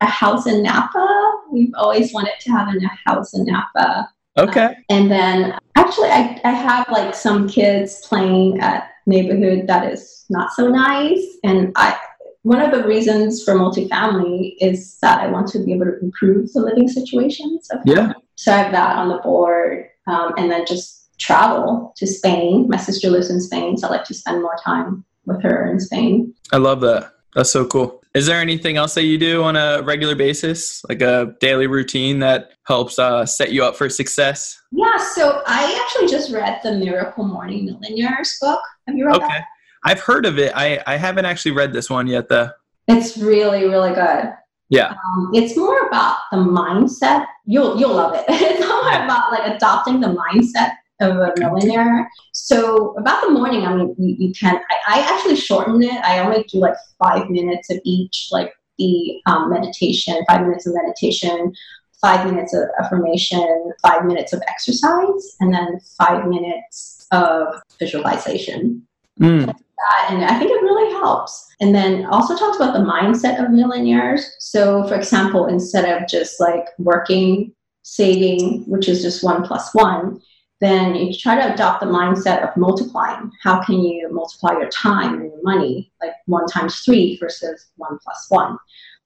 a 0.01 0.07
house 0.07 0.47
in 0.47 0.63
Napa. 0.63 1.41
We've 1.51 1.73
always 1.75 2.13
wanted 2.13 2.35
to 2.41 2.51
have 2.51 2.69
a 2.69 3.11
house 3.11 3.35
in 3.35 3.47
Napa. 3.47 4.09
Okay 4.39 4.75
And 4.89 5.11
then 5.11 5.59
actually, 5.77 6.09
I, 6.09 6.41
I 6.45 6.51
have 6.51 6.89
like 6.91 7.15
some 7.15 7.49
kids 7.49 8.07
playing 8.07 8.61
at 8.61 8.91
neighborhood 9.07 9.67
that 9.69 9.93
is 9.93 10.25
not 10.29 10.53
so 10.53 10.69
nice. 10.69 11.25
And 11.45 11.73
I, 11.77 11.97
one 12.43 12.61
of 12.61 12.73
the 12.73 12.87
reasons 12.87 13.43
for 13.45 13.55
multifamily 13.55 14.57
is 14.61 14.99
that 15.01 15.21
I 15.21 15.29
want 15.29 15.49
to 15.49 15.65
be 15.65 15.73
able 15.73 15.87
to 15.87 15.99
improve 16.01 16.53
the 16.53 16.61
living 16.61 16.89
situations. 16.89 17.69
Of 17.71 17.81
Yeah. 17.85 18.13
So 18.37 18.53
I 18.53 18.57
have 18.59 18.73
that 18.73 18.97
on 18.97 19.09
the 19.09 19.19
board. 19.19 19.89
Um, 20.09 20.35
and 20.37 20.51
then 20.51 20.65
just 20.67 21.19
travel 21.19 21.93
to 21.97 22.07
Spain. 22.07 22.67
My 22.69 22.77
sister 22.77 23.11
lives 23.11 23.31
in 23.31 23.41
Spain, 23.41 23.77
so 23.77 23.89
I 23.89 23.91
like 23.91 24.05
to 24.05 24.15
spend 24.15 24.43
more 24.43 24.57
time 24.65 25.05
with 25.25 25.43
her 25.43 25.69
in 25.71 25.81
Spain. 25.81 26.33
I 26.53 26.59
love 26.59 26.81
that. 26.83 27.13
That's 27.35 27.51
so 27.51 27.67
cool. 27.67 28.03
Is 28.17 28.25
there 28.25 28.41
anything 28.41 28.79
else 28.79 28.95
that 28.95 29.05
you 29.05 29.19
do 29.19 29.43
on 29.43 29.57
a 29.57 29.83
regular 29.83 30.15
basis, 30.15 30.83
like 30.89 31.03
a 31.03 31.35
daily 31.39 31.67
routine 31.67 32.19
that 32.21 32.53
helps 32.67 32.99
uh, 32.99 33.27
set 33.27 33.53
you 33.53 33.63
up 33.63 33.77
for 33.77 33.91
success? 33.91 34.59
Yeah, 34.73 34.97
so 34.97 35.43
I 35.47 35.79
actually 35.85 36.09
just 36.09 36.33
read 36.33 36.59
the 36.63 36.73
Miracle 36.73 37.25
Morning 37.25 37.67
Millionaires 37.67 38.39
book. 38.41 38.61
Have 38.87 38.97
you 38.97 39.05
read 39.07 39.21
that? 39.21 39.25
Okay. 39.25 39.41
I've 39.85 40.01
heard 40.01 40.25
of 40.25 40.39
it. 40.39 40.51
I, 40.57 40.83
I 40.87 40.97
haven't 40.97 41.27
actually 41.27 41.51
read 41.51 41.75
this 41.75 41.91
one 41.91 42.07
yet, 42.07 42.31
though. 42.31 42.49
It's 42.89 43.19
really, 43.19 43.67
really 43.67 43.93
good. 43.93 44.33
Yeah. 44.71 44.93
Um, 44.93 45.33
it's 45.35 45.55
more 45.55 45.87
about 45.87 46.17
the 46.33 46.39
mindset. 46.39 47.27
You'll 47.45 47.79
you'll 47.79 47.95
love 47.95 48.15
it. 48.15 48.25
It's 48.31 48.67
more 48.67 48.89
about 49.05 49.31
like 49.31 49.55
adopting 49.55 50.01
the 50.01 50.09
mindset 50.09 50.73
of 51.01 51.17
a 51.17 51.33
millionaire. 51.39 52.09
So 52.33 52.95
about 52.99 53.23
the 53.25 53.31
morning, 53.31 53.67
I 53.67 53.75
mean, 53.75 53.95
you, 53.99 54.17
you 54.19 54.35
can. 54.35 54.57
I, 54.71 55.01
I 55.01 55.15
actually 55.15 55.37
shorten 55.37 55.83
it. 55.83 56.05
I 56.05 56.21
only 56.21 56.45
do 56.45 56.59
like 56.59 56.77
five 56.99 57.29
minutes 57.29 57.71
of 57.71 57.79
each, 57.85 58.29
like 58.31 58.53
the 58.79 59.21
um, 59.27 59.51
meditation, 59.51 60.23
five 60.29 60.43
minutes 60.43 60.67
of 60.67 60.75
meditation, 60.75 61.53
five 62.01 62.31
minutes 62.31 62.55
of 62.55 62.63
affirmation, 62.81 63.73
five 63.83 64.05
minutes 64.05 64.33
of 64.33 64.43
exercise, 64.49 65.37
and 65.41 65.53
then 65.53 65.81
five 65.99 66.27
minutes 66.27 67.07
of 67.11 67.61
visualization 67.79 68.87
Mm. 69.21 69.47
that 69.47 70.09
and 70.11 70.25
I 70.25 70.39
think 70.39 70.51
it 70.51 70.63
really 70.63 70.93
helps. 70.93 71.47
And 71.61 71.75
then 71.75 72.05
also 72.07 72.37
talks 72.37 72.57
about 72.57 72.75
the 72.75 72.85
mindset 72.85 73.43
of 73.43 73.51
millionaires. 73.51 74.31
So, 74.39 74.87
for 74.87 74.95
example, 74.95 75.47
instead 75.47 75.85
of 75.85 76.07
just 76.09 76.39
like 76.39 76.67
working, 76.79 77.53
saving, 77.83 78.65
which 78.67 78.89
is 78.89 79.03
just 79.03 79.25
one 79.25 79.43
plus 79.43 79.75
one, 79.75 80.21
then 80.61 80.95
you 80.95 81.15
try 81.17 81.35
to 81.37 81.53
adopt 81.53 81.81
the 81.81 81.87
mindset 81.87 82.49
of 82.49 82.57
multiplying. 82.57 83.31
How 83.43 83.63
can 83.63 83.81
you 83.81 84.09
multiply 84.13 84.53
your 84.53 84.69
time 84.71 85.15
and 85.21 85.31
your 85.31 85.43
money, 85.43 85.93
like 86.01 86.13
one 86.27 86.47
times 86.47 86.81
three 86.81 87.19
versus 87.21 87.67
one 87.77 87.99
plus 88.03 88.27
one? 88.29 88.57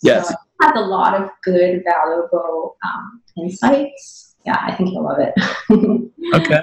Yes. 0.02 0.28
So 0.28 0.34
it 0.34 0.64
has 0.64 0.72
a 0.76 0.86
lot 0.86 1.20
of 1.20 1.28
good, 1.42 1.82
valuable 1.84 2.76
um, 2.84 3.22
insights. 3.36 4.36
Yeah, 4.46 4.56
I 4.60 4.74
think 4.74 4.90
you'll 4.92 5.04
love 5.04 5.18
it. 5.18 6.10
Okay. 6.32 6.60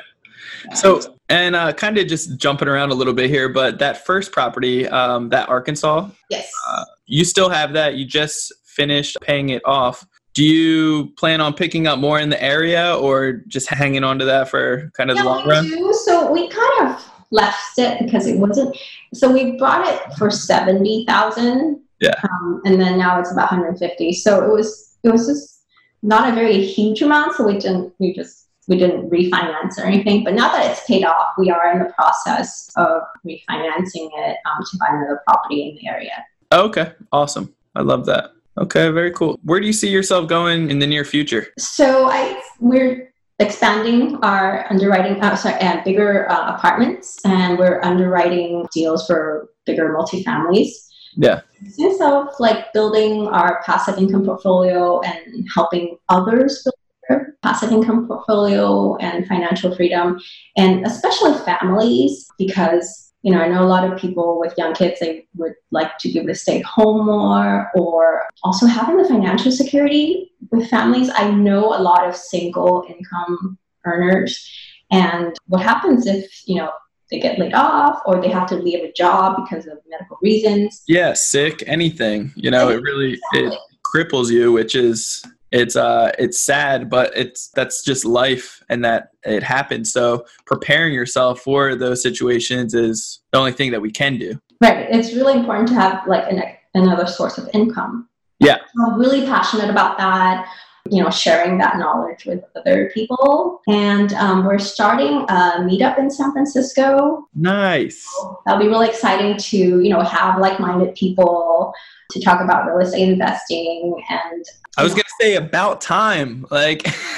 So, 0.76 1.02
and 1.28 1.56
uh, 1.56 1.74
kind 1.74 1.98
of 1.98 2.08
just 2.08 2.38
jumping 2.38 2.70
around 2.70 2.92
a 2.92 2.94
little 2.94 3.14
bit 3.14 3.30
here, 3.30 3.50
but 3.50 3.80
that 3.80 4.06
first 4.06 4.32
property, 4.32 4.88
um, 4.88 5.30
that 5.30 5.50
Arkansas, 5.50 6.10
Yes. 6.30 6.50
uh, 6.70 6.86
you 7.06 7.26
still 7.26 7.50
have 7.50 7.74
that. 7.74 7.96
You 7.96 8.06
just 8.06 8.54
finished 8.66 9.18
paying 9.22 9.50
it 9.50 9.62
off. 9.66 10.06
Do 10.38 10.44
you 10.44 11.08
plan 11.18 11.42
on 11.42 11.56
picking 11.56 11.88
up 11.88 11.98
more 11.98 12.20
in 12.20 12.30
the 12.30 12.40
area 12.40 12.96
or 12.96 13.42
just 13.48 13.68
hanging 13.68 14.04
on 14.04 14.20
to 14.20 14.26
that 14.26 14.50
for 14.50 14.92
kind 14.96 15.10
of 15.10 15.18
the 15.18 15.24
Yeah, 15.24 15.30
long 15.30 15.48
we 15.48 15.52
run? 15.52 15.64
do. 15.66 15.92
So 16.06 16.32
we 16.32 16.48
kind 16.48 16.92
of 16.92 17.12
left 17.32 17.80
it 17.80 17.98
because 18.06 18.28
it 18.28 18.38
wasn't. 18.38 18.78
So 19.16 19.32
we 19.32 19.58
bought 19.58 19.88
it 19.88 20.14
for 20.14 20.30
seventy 20.30 21.06
thousand. 21.08 21.82
Yeah. 22.00 22.14
Um, 22.22 22.62
and 22.66 22.80
then 22.80 23.00
now 23.00 23.20
it's 23.20 23.32
about 23.32 23.50
150. 23.50 24.14
So 24.14 24.46
it 24.46 24.54
was 24.54 25.00
it 25.02 25.10
was 25.10 25.26
just 25.26 25.64
not 26.04 26.32
a 26.32 26.36
very 26.36 26.64
huge 26.64 27.02
amount. 27.02 27.34
So 27.34 27.44
we 27.44 27.58
didn't 27.58 27.96
we 27.98 28.14
just 28.14 28.48
we 28.68 28.78
didn't 28.78 29.10
refinance 29.10 29.80
or 29.80 29.86
anything. 29.86 30.24
But 30.24 30.36
now 30.36 30.52
that 30.52 30.70
it's 30.70 30.86
paid 30.86 31.04
off, 31.04 31.34
we 31.40 31.50
are 31.50 31.72
in 31.72 31.80
the 31.80 31.92
process 31.94 32.70
of 32.76 33.02
refinancing 33.26 34.12
it 34.14 34.38
um, 34.46 34.64
to 34.70 34.78
buy 34.78 34.90
another 34.92 35.20
property 35.26 35.70
in 35.70 35.76
the 35.78 35.88
area. 35.90 36.24
Okay, 36.52 36.92
awesome. 37.12 37.56
I 37.76 37.82
love 37.82 38.06
that. 38.06 38.34
Okay, 38.58 38.90
very 38.90 39.12
cool. 39.12 39.40
Where 39.44 39.60
do 39.60 39.68
you 39.68 39.74
see 39.74 39.90
yourself 39.90 40.28
going 40.28 40.72
in 40.72 40.80
the 40.80 40.88
near 40.88 41.06
future? 41.06 41.48
So 41.60 42.10
I 42.10 42.42
we're 42.60 43.14
expanding 43.40 44.18
our 44.24 44.66
underwriting, 44.72 45.22
uh, 45.22 45.36
sorry, 45.36 45.62
uh, 45.62 45.84
bigger 45.84 46.30
uh, 46.32 46.56
apartments, 46.56 47.20
and 47.24 47.58
we're 47.60 47.80
underwriting 47.84 48.66
deals 48.74 49.06
for 49.06 49.50
bigger 49.66 49.94
multifamilies. 49.96 50.70
Yeah. 51.16 51.42
Sense 51.68 52.02
of 52.02 52.28
like 52.40 52.74
building 52.74 53.28
our 53.28 53.62
passive 53.64 53.98
income 53.98 54.26
portfolio 54.26 55.02
and 55.02 55.48
helping 55.54 55.98
others 56.10 56.64
build 56.64 56.76
their 57.10 57.38
passive 57.44 57.72
income 57.72 58.08
portfolio 58.08 58.96
and 58.98 59.28
financial 59.28 59.76
freedom, 59.76 60.20
and 60.58 60.86
especially 60.86 61.34
families 61.46 62.28
because. 62.38 63.07
You 63.28 63.34
know, 63.34 63.42
I 63.42 63.50
know 63.50 63.62
a 63.62 63.68
lot 63.68 63.84
of 63.84 64.00
people 64.00 64.40
with 64.40 64.54
young 64.58 64.74
kids, 64.74 65.02
they 65.02 65.28
would 65.36 65.56
like 65.72 65.98
to 65.98 66.08
be 66.08 66.18
able 66.18 66.30
to 66.30 66.36
stay 66.36 66.62
home 66.62 67.08
more, 67.08 67.70
or 67.76 68.24
also 68.42 68.66
having 68.68 68.96
the 68.96 69.04
financial 69.04 69.52
security 69.52 70.32
with 70.50 70.70
families, 70.70 71.10
I 71.14 71.30
know 71.32 71.76
a 71.76 71.82
lot 71.90 72.08
of 72.08 72.16
single 72.16 72.86
income 72.88 73.58
earners. 73.84 74.50
And 74.92 75.36
what 75.48 75.62
happens 75.62 76.08
if, 76.08 76.48
you 76.48 76.56
know, 76.56 76.72
they 77.12 77.20
get 77.20 77.38
laid 77.38 77.54
off 77.54 78.00
or 78.06 78.22
they 78.22 78.30
have 78.30 78.48
to 78.48 78.56
leave 78.56 78.82
a 78.82 78.94
job 78.94 79.44
because 79.44 79.68
of 79.68 79.78
medical 79.90 80.18
reasons? 80.22 80.84
Yeah, 80.88 81.12
sick, 81.12 81.62
anything. 81.68 82.32
You 82.38 82.50
know, 82.50 82.70
it 82.70 82.82
really 82.82 83.20
it 83.34 83.54
cripples 83.94 84.32
you, 84.32 84.54
which 84.54 84.74
is 84.74 85.22
it's 85.52 85.76
uh 85.76 86.12
it's 86.20 86.40
sad, 86.40 86.90
but 86.90 87.12
it's 87.16 87.50
that's 87.50 87.84
just 87.84 88.06
life 88.06 88.62
and 88.70 88.84
that 88.84 89.10
it 89.24 89.44
happens. 89.44 89.92
So 89.92 90.26
preparing 90.46 90.94
yourself 90.94 91.42
for 91.42 91.76
those 91.76 92.02
situations 92.02 92.74
is 92.74 93.20
the 93.32 93.40
only 93.40 93.54
thing 93.54 93.72
that 93.72 93.82
we 93.82 93.92
can 93.92 94.18
do. 94.18 94.40
Right. 94.62 94.88
It's 94.90 95.14
really 95.14 95.34
important 95.34 95.68
to 95.70 95.76
have 95.76 96.06
like 96.08 96.30
an, 96.32 96.42
another 96.74 97.08
source 97.08 97.38
of 97.38 97.50
income. 97.54 98.10
Yeah. 98.40 98.58
I'm 98.86 99.00
really 99.00 99.26
passionate 99.26 99.70
about 99.70 99.98
that. 99.98 100.48
You 100.92 101.04
know, 101.04 101.10
sharing 101.10 101.58
that 101.60 101.78
knowledge 101.78 102.26
with 102.26 102.44
other 102.56 102.92
people. 102.94 103.62
And 103.68 104.14
um, 104.14 104.46
we're 104.46 104.60
starting 104.60 105.26
a 105.30 105.60
meetup 105.60 105.98
in 105.98 106.10
San 106.10 106.32
Francisco 106.32 107.28
Nice. 107.36 108.06
that'll 108.46 108.62
be 108.62 108.68
really 108.68 108.90
exciting 108.90 109.38
to 109.38 109.58
you 109.58 109.90
know 109.90 110.02
have 110.02 110.40
like-minded 110.40 110.96
people 110.96 111.74
to 112.12 112.22
talk 112.22 112.42
about 112.42 112.66
real 112.66 112.86
estate 112.86 113.10
investing 113.10 114.02
and 114.10 114.46
I 114.78 114.84
was 114.84 114.94
gonna 114.94 115.04
say 115.20 115.36
about 115.36 115.82
time. 115.82 116.46
Like 116.52 116.86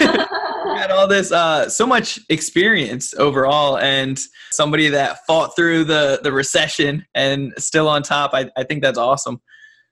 had 0.79 0.91
all 0.91 1.07
this 1.07 1.31
uh 1.31 1.69
so 1.69 1.85
much 1.85 2.19
experience 2.29 3.13
overall 3.15 3.77
and 3.77 4.17
somebody 4.51 4.87
that 4.89 5.25
fought 5.27 5.55
through 5.55 5.83
the 5.83 6.21
the 6.23 6.31
recession 6.31 7.05
and 7.13 7.53
still 7.57 7.89
on 7.89 8.01
top. 8.01 8.31
I, 8.33 8.49
I 8.55 8.63
think 8.63 8.81
that's 8.81 8.97
awesome. 8.97 9.41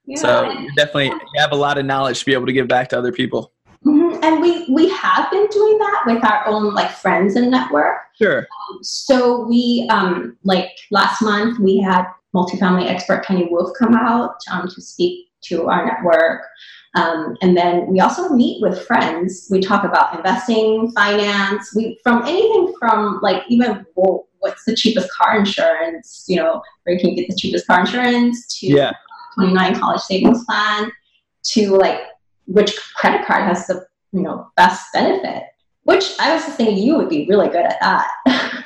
yeah. 0.05 0.19
So 0.19 0.49
you 0.49 0.69
definitely 0.75 1.07
you 1.07 1.39
have 1.39 1.51
a 1.51 1.57
lot 1.57 1.77
of 1.77 1.85
knowledge 1.85 2.19
to 2.19 2.25
be 2.25 2.33
able 2.33 2.45
to 2.45 2.53
give 2.53 2.69
back 2.69 2.87
to 2.89 2.97
other 2.97 3.11
people. 3.11 3.51
And 4.23 4.41
we 4.41 4.65
we 4.69 4.89
have 4.89 5.30
been 5.32 5.47
doing 5.47 5.77
that 5.77 6.03
with 6.06 6.23
our 6.23 6.47
own 6.47 6.73
like 6.73 6.91
friends 6.91 7.36
and 7.36 7.49
network 7.51 7.97
Sure. 8.21 8.47
so 8.82 9.45
we 9.47 9.88
um 9.91 10.38
like 10.43 10.71
last 10.91 11.21
month 11.21 11.60
we 11.60 11.77
had 11.77 12.06
multifamily 12.36 12.88
expert 12.88 13.23
kenny 13.25 13.47
wolf 13.49 13.71
come 13.77 13.93
out 13.95 14.36
um, 14.51 14.67
to 14.67 14.82
speak 14.82 15.27
to 15.43 15.67
our 15.67 15.86
network 15.86 16.41
um, 16.95 17.38
and 17.41 17.56
then 17.56 17.86
we 17.88 17.99
also 17.99 18.30
meet 18.30 18.62
with 18.62 18.86
friends 18.88 19.47
we 19.51 19.60
talk 19.60 19.84
about 19.84 20.15
investing 20.17 20.91
finance 20.91 21.73
we 21.75 21.99
from 22.03 22.23
anything 22.23 22.73
from 22.80 23.19
like 23.21 23.43
even 23.49 23.86
well, 23.95 24.27
what's 24.39 24.65
the 24.65 24.75
cheapest 24.75 25.10
car 25.13 25.38
insurance 25.38 26.25
you 26.27 26.36
know 26.38 26.62
where 26.84 26.95
you 26.95 27.01
can 27.01 27.15
get 27.15 27.27
the 27.30 27.36
cheapest 27.36 27.67
car 27.67 27.82
insurance 27.82 28.60
to 28.60 28.67
Yeah. 28.67 28.93
29 29.36 29.80
college 29.80 30.01
savings 30.01 30.43
plan 30.45 30.91
to 31.43 31.75
like 31.75 31.99
which 32.47 32.75
credit 32.95 33.25
card 33.27 33.43
has 33.43 33.67
the 33.67 33.86
you 34.11 34.21
know 34.21 34.47
best 34.55 34.85
benefit 34.93 35.43
which 35.83 36.13
i 36.19 36.33
was 36.33 36.45
just 36.45 36.57
thinking 36.57 36.77
you 36.77 36.95
would 36.95 37.09
be 37.09 37.25
really 37.27 37.47
good 37.49 37.65
at 37.65 37.77
that 37.81 38.07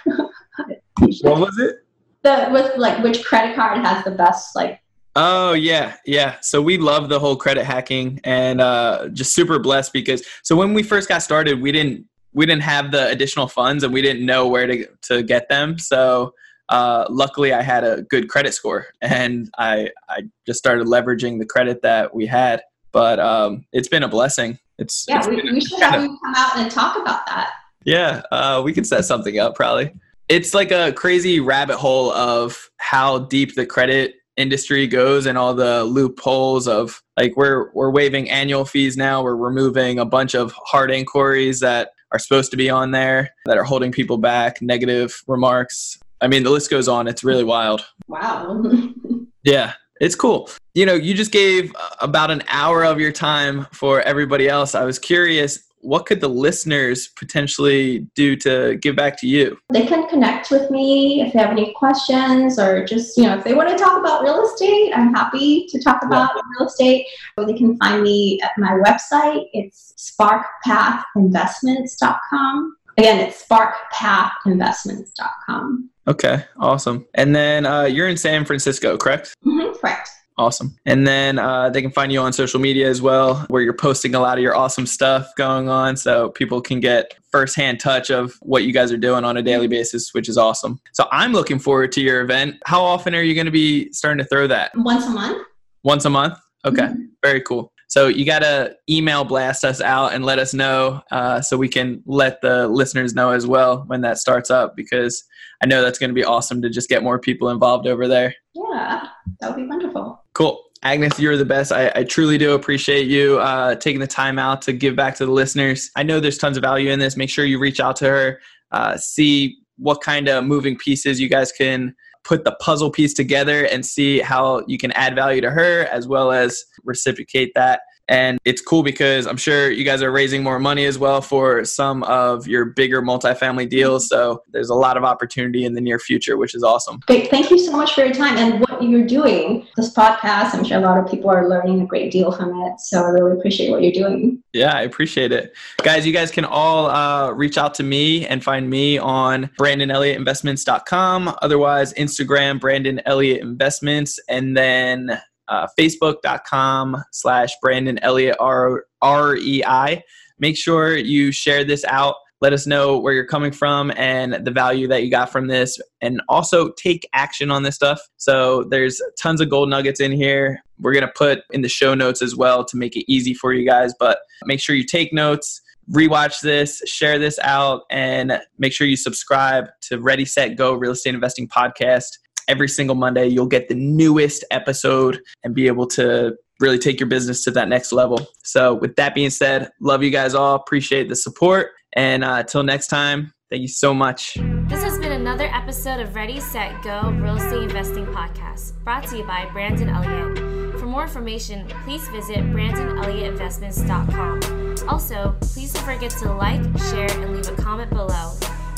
What 1.21 1.39
was 1.39 1.58
it? 1.60 1.77
the 2.23 2.49
with 2.51 2.77
like 2.77 3.04
which 3.04 3.23
credit 3.23 3.56
card 3.56 3.80
has 3.80 4.04
the 4.04 4.12
best 4.12 4.56
like 4.56 4.82
Oh 5.15 5.51
yeah, 5.54 5.95
yeah. 6.06 6.38
So 6.41 6.62
we 6.62 6.77
love 6.77 7.10
the 7.10 7.19
whole 7.19 7.36
credit 7.36 7.65
hacking 7.65 8.21
and 8.23 8.62
uh, 8.62 9.10
just 9.10 9.34
super 9.36 9.60
blessed 9.60 9.91
because 9.91 10.25
so 10.41 10.56
when 10.56 10.73
we 10.73 10.84
first 10.84 11.10
got 11.10 11.21
started, 11.21 11.62
we 11.62 11.71
didn't 11.73 12.06
we 12.34 12.45
didn't 12.45 12.63
have 12.63 12.91
the 12.91 13.10
additional 13.10 13.47
funds 13.47 13.84
and 13.84 13.93
we 13.93 14.01
didn't 14.01 14.25
know 14.25 14.47
where 14.47 14.67
to 14.67 14.88
to 15.04 15.21
get 15.21 15.49
them. 15.49 15.77
So 15.77 16.34
uh, 16.69 17.08
luckily, 17.10 17.51
I 17.51 17.62
had 17.62 17.84
a 17.84 18.04
good 18.04 18.30
credit 18.30 18.54
score 18.54 18.88
and 19.01 19.49
I 19.58 19.89
I 20.08 20.23
just 20.45 20.60
started 20.60 20.88
leveraging 20.88 21.39
the 21.39 21.45
credit 21.45 21.82
that 21.82 22.15
we 22.15 22.25
had. 22.25 22.62
But 22.91 23.19
um, 23.19 23.65
it's 23.71 23.88
been 23.88 24.04
a 24.04 24.08
blessing. 24.08 24.60
It's, 24.77 25.06
yeah 25.08 25.19
it's 25.19 25.27
we, 25.27 25.36
we 25.36 25.62
should 25.62 25.80
have 25.80 26.01
you 26.01 26.17
come 26.23 26.34
out 26.36 26.58
and 26.58 26.71
talk 26.71 26.97
about 26.97 27.25
that 27.27 27.51
yeah, 27.84 28.21
uh, 28.32 28.62
we 28.63 28.73
could 28.73 28.86
set 28.86 29.06
something 29.06 29.39
up 29.39 29.56
probably. 29.56 29.91
It's 30.30 30.54
like 30.54 30.71
a 30.71 30.93
crazy 30.93 31.39
rabbit 31.39 31.77
hole 31.77 32.12
of 32.12 32.69
how 32.77 33.19
deep 33.19 33.56
the 33.56 33.65
credit 33.65 34.15
industry 34.38 34.88
goes 34.88 35.25
and 35.25 35.38
all 35.38 35.54
the 35.54 35.84
loopholes 35.84 36.67
of 36.67 37.01
like 37.17 37.36
we're 37.36 37.71
we're 37.73 37.91
waiving 37.91 38.30
annual 38.30 38.65
fees 38.65 38.95
now. 38.97 39.23
We're 39.23 39.36
removing 39.36 39.99
a 39.99 40.06
bunch 40.06 40.36
of 40.36 40.54
hard 40.54 40.91
inquiries 40.91 41.60
that 41.60 41.91
are 42.12 42.19
supposed 42.19 42.51
to 42.51 42.58
be 42.58 42.69
on 42.69 42.91
there 42.91 43.32
that 43.45 43.58
are 43.58 43.63
holding 43.63 43.91
people 43.91 44.17
back, 44.17 44.62
negative 44.62 45.21
remarks. 45.27 45.99
I 46.21 46.27
mean, 46.27 46.43
the 46.43 46.49
list 46.49 46.69
goes 46.69 46.88
on. 46.88 47.08
It's 47.08 47.23
really 47.23 47.43
wild. 47.43 47.86
wow 48.08 48.62
Yeah, 49.43 49.73
it's 50.02 50.16
cool. 50.16 50.50
You 50.74 50.86
know, 50.86 50.96
you 50.96 51.14
just 51.14 51.32
gave 51.32 51.74
uh, 51.76 51.90
about 52.00 52.32
an 52.32 52.42
hour 52.50 52.84
of 52.84 53.00
your 53.00 53.12
time 53.12 53.68
for 53.72 54.02
everybody 54.02 54.50
else. 54.50 54.74
I 54.74 54.84
was 54.84 54.98
curious, 54.98 55.60
what 55.82 56.08
could 56.08 56.22
the 56.22 56.28
listeners 56.28 57.10
potentially 57.10 58.08
do 58.16 58.36
to 58.38 58.78
give 58.78 58.96
back 58.96 59.20
to 59.20 59.28
you? 59.28 59.60
they 59.72 59.86
can 59.86 60.10
connect 60.10 60.50
with 60.52 60.70
me 60.72 61.22
if 61.22 61.34
they 61.34 61.40
have 61.40 61.52
any 61.52 61.74
questions 61.74 62.58
or 62.60 62.86
just 62.86 63.18
you 63.18 63.24
know 63.24 63.38
if 63.38 63.44
they 63.44 63.54
want 63.54 63.70
to 63.70 63.78
talk 63.78 64.00
about 64.00 64.22
real 64.22 64.46
estate 64.46 64.92
i'm 64.94 65.14
happy 65.14 65.66
to 65.68 65.82
talk 65.82 66.04
about 66.04 66.32
real 66.60 66.68
estate 66.68 67.06
or 67.38 67.46
they 67.46 67.54
can 67.54 67.78
find 67.78 68.04
me 68.04 68.40
at 68.44 68.52
my 68.58 68.74
website 68.86 69.48
it's 69.54 69.94
sparkpathinvestments.com 69.98 72.76
again 72.97 73.19
it's 73.19 73.45
sparkpathinvestments.com 73.45 75.89
Okay, 76.08 76.43
awesome. 76.60 77.06
And 77.13 77.36
then 77.36 77.67
uh, 77.67 77.84
you're 77.84 78.10
in 78.10 78.17
San 78.17 78.43
Francisco, 78.43 78.97
correct? 78.97 79.36
mm-hmm, 79.45 79.77
correct 79.80 80.10
Awesome. 80.38 80.75
And 80.88 81.06
then 81.06 81.38
uh, 81.38 81.69
they 81.69 81.82
can 81.84 81.91
find 81.91 82.12
you 82.12 82.19
on 82.19 82.34
social 82.34 82.60
media 82.60 82.89
as 82.89 82.99
well, 83.01 83.45
where 83.49 83.62
you're 83.62 83.73
posting 83.73 84.15
a 84.15 84.19
lot 84.19 84.39
of 84.39 84.41
your 84.41 84.56
awesome 84.56 84.88
stuff 84.88 85.30
going 85.38 85.69
on, 85.69 85.95
so 85.95 86.30
people 86.30 86.60
can 86.62 86.80
get 86.80 87.13
firsthand 87.32 87.80
touch 87.80 88.10
of 88.10 88.34
what 88.41 88.63
you 88.63 88.73
guys 88.73 88.91
are 88.91 88.97
doing 88.97 89.23
on 89.23 89.38
a 89.38 89.43
daily 89.43 89.67
basis, 89.67 90.12
which 90.13 90.27
is 90.30 90.38
awesome. 90.39 90.80
So 90.93 91.08
I'm 91.12 91.32
looking 91.34 91.60
forward 91.60 91.91
to 91.91 92.01
your 92.01 92.21
event. 92.21 92.56
How 92.65 92.82
often 92.82 93.13
are 93.13 93.21
you 93.21 93.36
going 93.36 93.45
to 93.45 93.51
be 93.51 93.91
starting 93.93 94.17
to 94.23 94.27
throw 94.27 94.47
that? 94.47 94.71
once 94.75 95.06
a 95.06 95.12
month 95.12 95.45
Once 95.84 96.06
a 96.06 96.10
month? 96.10 96.39
Okay, 96.65 96.88
Mhm. 96.88 97.10
very 97.21 97.41
cool. 97.41 97.71
So 97.91 98.08
you 98.08 98.25
got 98.25 98.39
to 98.39 98.73
email 98.89 99.25
blast 99.25 99.65
us 99.65 99.82
out 99.82 100.13
and 100.13 100.23
let 100.23 100.39
us 100.39 100.54
know 100.54 101.01
uh, 101.12 101.41
so 101.41 101.58
we 101.58 101.67
can 101.67 102.01
let 102.06 102.39
the 102.39 102.69
listeners 102.69 103.13
know 103.13 103.32
as 103.32 103.45
well 103.45 103.84
when 103.88 103.99
that 103.99 104.17
starts 104.17 104.49
up 104.49 104.77
because 104.77 105.21
I 105.62 105.65
know 105.65 105.82
that's 105.82 105.99
going 105.99 106.10
to 106.10 106.13
be 106.13 106.23
awesome 106.23 106.62
to 106.62 106.69
just 106.69 106.88
get 106.88 107.04
more 107.04 107.19
people 107.19 107.49
involved 107.49 107.88
over 107.88 108.08
there. 108.08 108.34
yeah 108.56 109.08
that 109.41 109.49
would 109.49 109.58
be 109.58 109.67
wonderful 109.67 110.23
Cool. 110.34 110.63
Agnes, 110.84 111.19
you're 111.19 111.36
the 111.36 111.43
best. 111.43 111.73
I, 111.73 111.91
I 111.93 112.04
truly 112.06 112.38
do 112.38 112.54
appreciate 112.54 113.08
you 113.08 113.39
uh, 113.39 113.75
taking 113.75 113.99
the 113.99 114.08
time 114.08 114.39
out 114.39 114.62
to 114.63 114.71
give 114.71 114.95
back 114.95 115.13
to 115.15 115.25
the 115.25 115.32
listeners. 115.34 115.91
I 115.97 116.04
know 116.04 116.21
there's 116.21 116.38
tons 116.38 116.56
of 116.56 116.62
value 116.63 116.91
in 116.91 116.99
this. 116.99 117.17
Make 117.17 117.30
sure 117.30 117.43
you 117.43 117.60
reach 117.60 117.82
out 117.82 117.97
to 117.97 118.06
her, 118.06 118.39
uh, 118.71 118.95
see 118.95 119.58
what 119.77 119.99
kind 120.01 120.30
of 120.30 120.45
moving 120.45 120.77
pieces 120.77 121.19
you 121.19 121.27
guys 121.27 121.51
can 121.51 121.93
put 122.24 122.44
the 122.44 122.56
puzzle 122.60 122.92
piece 122.92 123.14
together 123.14 123.66
and 123.66 123.86
see 123.86 124.20
how 124.20 124.64
you 124.68 124.78
can 124.78 124.92
add 124.94 125.16
value 125.16 125.42
to 125.42 125.52
her 125.52 125.86
as 125.86 126.08
well 126.08 126.32
as 126.32 126.64
reciprocate 126.84 127.52
that 127.56 127.82
And 128.08 128.40
it's 128.46 128.62
cool 128.62 128.84
because 128.84 129.26
I'm 129.26 129.38
sure 129.38 129.72
you 129.72 129.86
guys 129.86 130.02
are 130.02 130.12
raising 130.12 130.44
more 130.44 130.60
money 130.60 130.86
as 130.86 130.98
well 130.98 131.22
for 131.22 131.64
some 131.66 132.04
of 132.04 132.48
your 132.48 132.66
bigger 132.66 133.02
multifamily 133.02 133.70
deals. 133.70 134.10
So 134.10 134.44
there's 134.52 134.70
a 134.70 134.76
lot 134.76 134.98
of 134.98 135.04
opportunity 135.04 135.66
in 135.66 135.74
the 135.74 135.82
near 135.82 136.00
future, 136.00 136.38
which 136.38 136.54
is 136.54 136.64
awesome. 136.64 137.00
Great. 137.08 137.30
Thank 137.30 137.52
you 137.52 137.58
so 137.58 137.72
much 137.72 137.94
for 137.94 138.04
your 138.04 138.14
time 138.14 138.38
and 138.38 138.60
what 138.62 138.84
you're 138.84 139.06
doing. 139.06 139.68
This 139.78 139.94
podcast, 139.94 140.54
I'm 140.54 140.64
sure 140.64 140.78
a 140.78 140.82
lot 140.82 140.98
of 140.98 141.10
people 141.10 141.30
are 141.30 141.48
learning 141.48 141.82
a 141.82 141.86
great 141.86 142.12
deal 142.12 142.32
from 142.32 142.50
it. 142.64 142.80
So 142.80 143.02
I 143.02 143.10
really 143.10 143.38
appreciate 143.38 143.70
what 143.72 143.82
you're 143.82 143.92
doing. 143.92 144.44
Yeah, 144.54 144.76
I 144.76 144.82
appreciate 144.82 145.32
it. 145.32 145.54
Guys, 145.78 146.06
you 146.06 146.12
guys 146.12 146.32
can 146.32 146.44
all 146.44 146.88
uh, 146.88 147.32
reach 147.32 147.58
out 147.58 147.74
to 147.76 147.84
me 147.84 148.28
and 148.28 148.44
find 148.44 148.70
me 148.70 148.98
on 148.98 149.50
BrandonElliottInvestments.com. 149.60 151.36
Otherwise, 151.42 151.94
Instagram, 151.94 152.60
Brandon 152.60 153.02
Elliott 153.06 153.42
Investments, 153.42 154.20
and 154.28 154.58
then 154.58 155.22
uh, 155.52 155.68
facebook.com 155.78 157.04
slash 157.12 157.52
Brandon 157.62 158.00
Elliott 158.00 158.38
R-E-I. 158.40 160.04
Make 160.40 160.58
sure 160.58 160.96
you 160.96 161.32
share 161.32 161.64
this 161.64 161.84
out. 161.86 162.16
Let 162.40 162.54
us 162.54 162.66
know 162.66 162.98
where 162.98 163.14
you're 163.14 163.28
coming 163.28 163.52
from 163.52 163.92
and 163.96 164.44
the 164.46 164.50
value 164.50 164.88
that 164.88 165.04
you 165.04 165.12
got 165.12 165.32
from 165.32 165.48
this. 165.48 165.80
And 166.00 166.22
also 166.28 166.72
take 166.72 167.08
action 167.14 167.52
on 167.52 167.62
this 167.62 167.76
stuff. 167.76 168.00
So 168.18 168.64
there's 168.64 169.00
tons 169.20 169.42
of 169.42 169.50
gold 169.50 169.70
nuggets 169.70 170.00
in 170.00 170.12
here. 170.12 170.64
We're 170.80 170.94
going 170.94 171.06
to 171.06 171.14
put 171.16 171.42
in 171.52 171.62
the 171.62 171.70
show 171.70 171.94
notes 171.94 172.24
as 172.24 172.36
well 172.36 172.66
to 172.66 172.78
make 172.78 172.96
it 172.96 173.06
easy 173.12 173.36
for 173.36 173.54
you 173.54 173.68
guys. 173.68 173.94
But 174.00 174.20
make 174.46 174.60
sure 174.60 174.76
you 174.76 174.86
take 174.86 175.14
notes 175.14 175.62
rewatch 175.90 176.42
this, 176.42 176.82
share 176.86 177.20
this 177.20 177.38
out, 177.40 177.82
and 177.90 178.40
make 178.58 178.72
sure 178.72 178.88
you 178.88 178.96
subscribe 178.96 179.68
to 179.82 180.00
Ready, 180.00 180.26
Set, 180.26 180.56
Go 180.56 180.74
Real 180.74 180.92
Estate 180.92 181.16
Investing 181.16 181.48
Podcast 181.48 182.18
every 182.47 182.67
single 182.67 182.95
Monday. 182.95 183.27
You'll 183.27 183.47
get 183.47 183.69
the 183.69 183.75
newest 183.75 184.43
episode 184.51 185.19
and 185.43 185.54
be 185.54 185.67
able 185.67 185.88
to 185.88 186.36
really 186.60 186.77
take 186.77 186.99
your 186.99 187.08
business 187.08 187.43
to 187.43 187.51
that 187.51 187.67
next 187.67 187.91
level. 187.91 188.27
So, 188.43 188.75
with 188.75 188.95
that 188.95 189.15
being 189.15 189.32
said, 189.32 189.71
love 189.82 190.04
you 190.04 190.12
guys 190.12 190.34
all. 190.34 190.56
Appreciate 190.56 191.10
the 191.10 191.15
support. 191.15 191.71
And 191.93 192.23
uh, 192.23 192.36
until 192.39 192.63
next 192.63 192.88
time, 192.88 193.34
thank 193.49 193.62
you 193.62 193.67
so 193.67 193.93
much. 193.93 194.36
This 194.36 194.82
has 194.84 194.97
been 194.99 195.12
another 195.12 195.47
episode 195.47 195.99
of 195.99 196.15
Ready, 196.15 196.39
Set, 196.39 196.82
Go 196.84 197.12
Real 197.12 197.36
Estate 197.36 197.63
Investing 197.63 198.06
Podcast, 198.06 198.82
brought 198.84 199.06
to 199.08 199.17
you 199.17 199.25
by 199.25 199.49
Brandon 199.51 199.89
Elliott. 199.89 200.38
For 200.80 200.86
more 200.86 201.04
information, 201.04 201.67
please 201.84 202.08
visit 202.10 202.38
BrandonElliottInvestments.com. 202.38 204.88
Also, 204.88 205.36
please 205.41 205.73
don't 205.73 205.84
forget 205.84 206.12
to 206.12 206.32
like, 206.34 206.62
share, 206.89 207.12
and 207.12 207.36
leave 207.36 207.49
a 207.49 207.56
comment 207.62 207.89
below. 207.89 208.32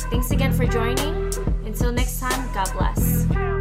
Thanks 0.10 0.32
again 0.32 0.52
for 0.52 0.65
joining. 0.65 1.32
Until 1.65 1.91
next 1.91 2.19
time, 2.19 2.52
God 2.54 2.71
bless. 2.73 3.53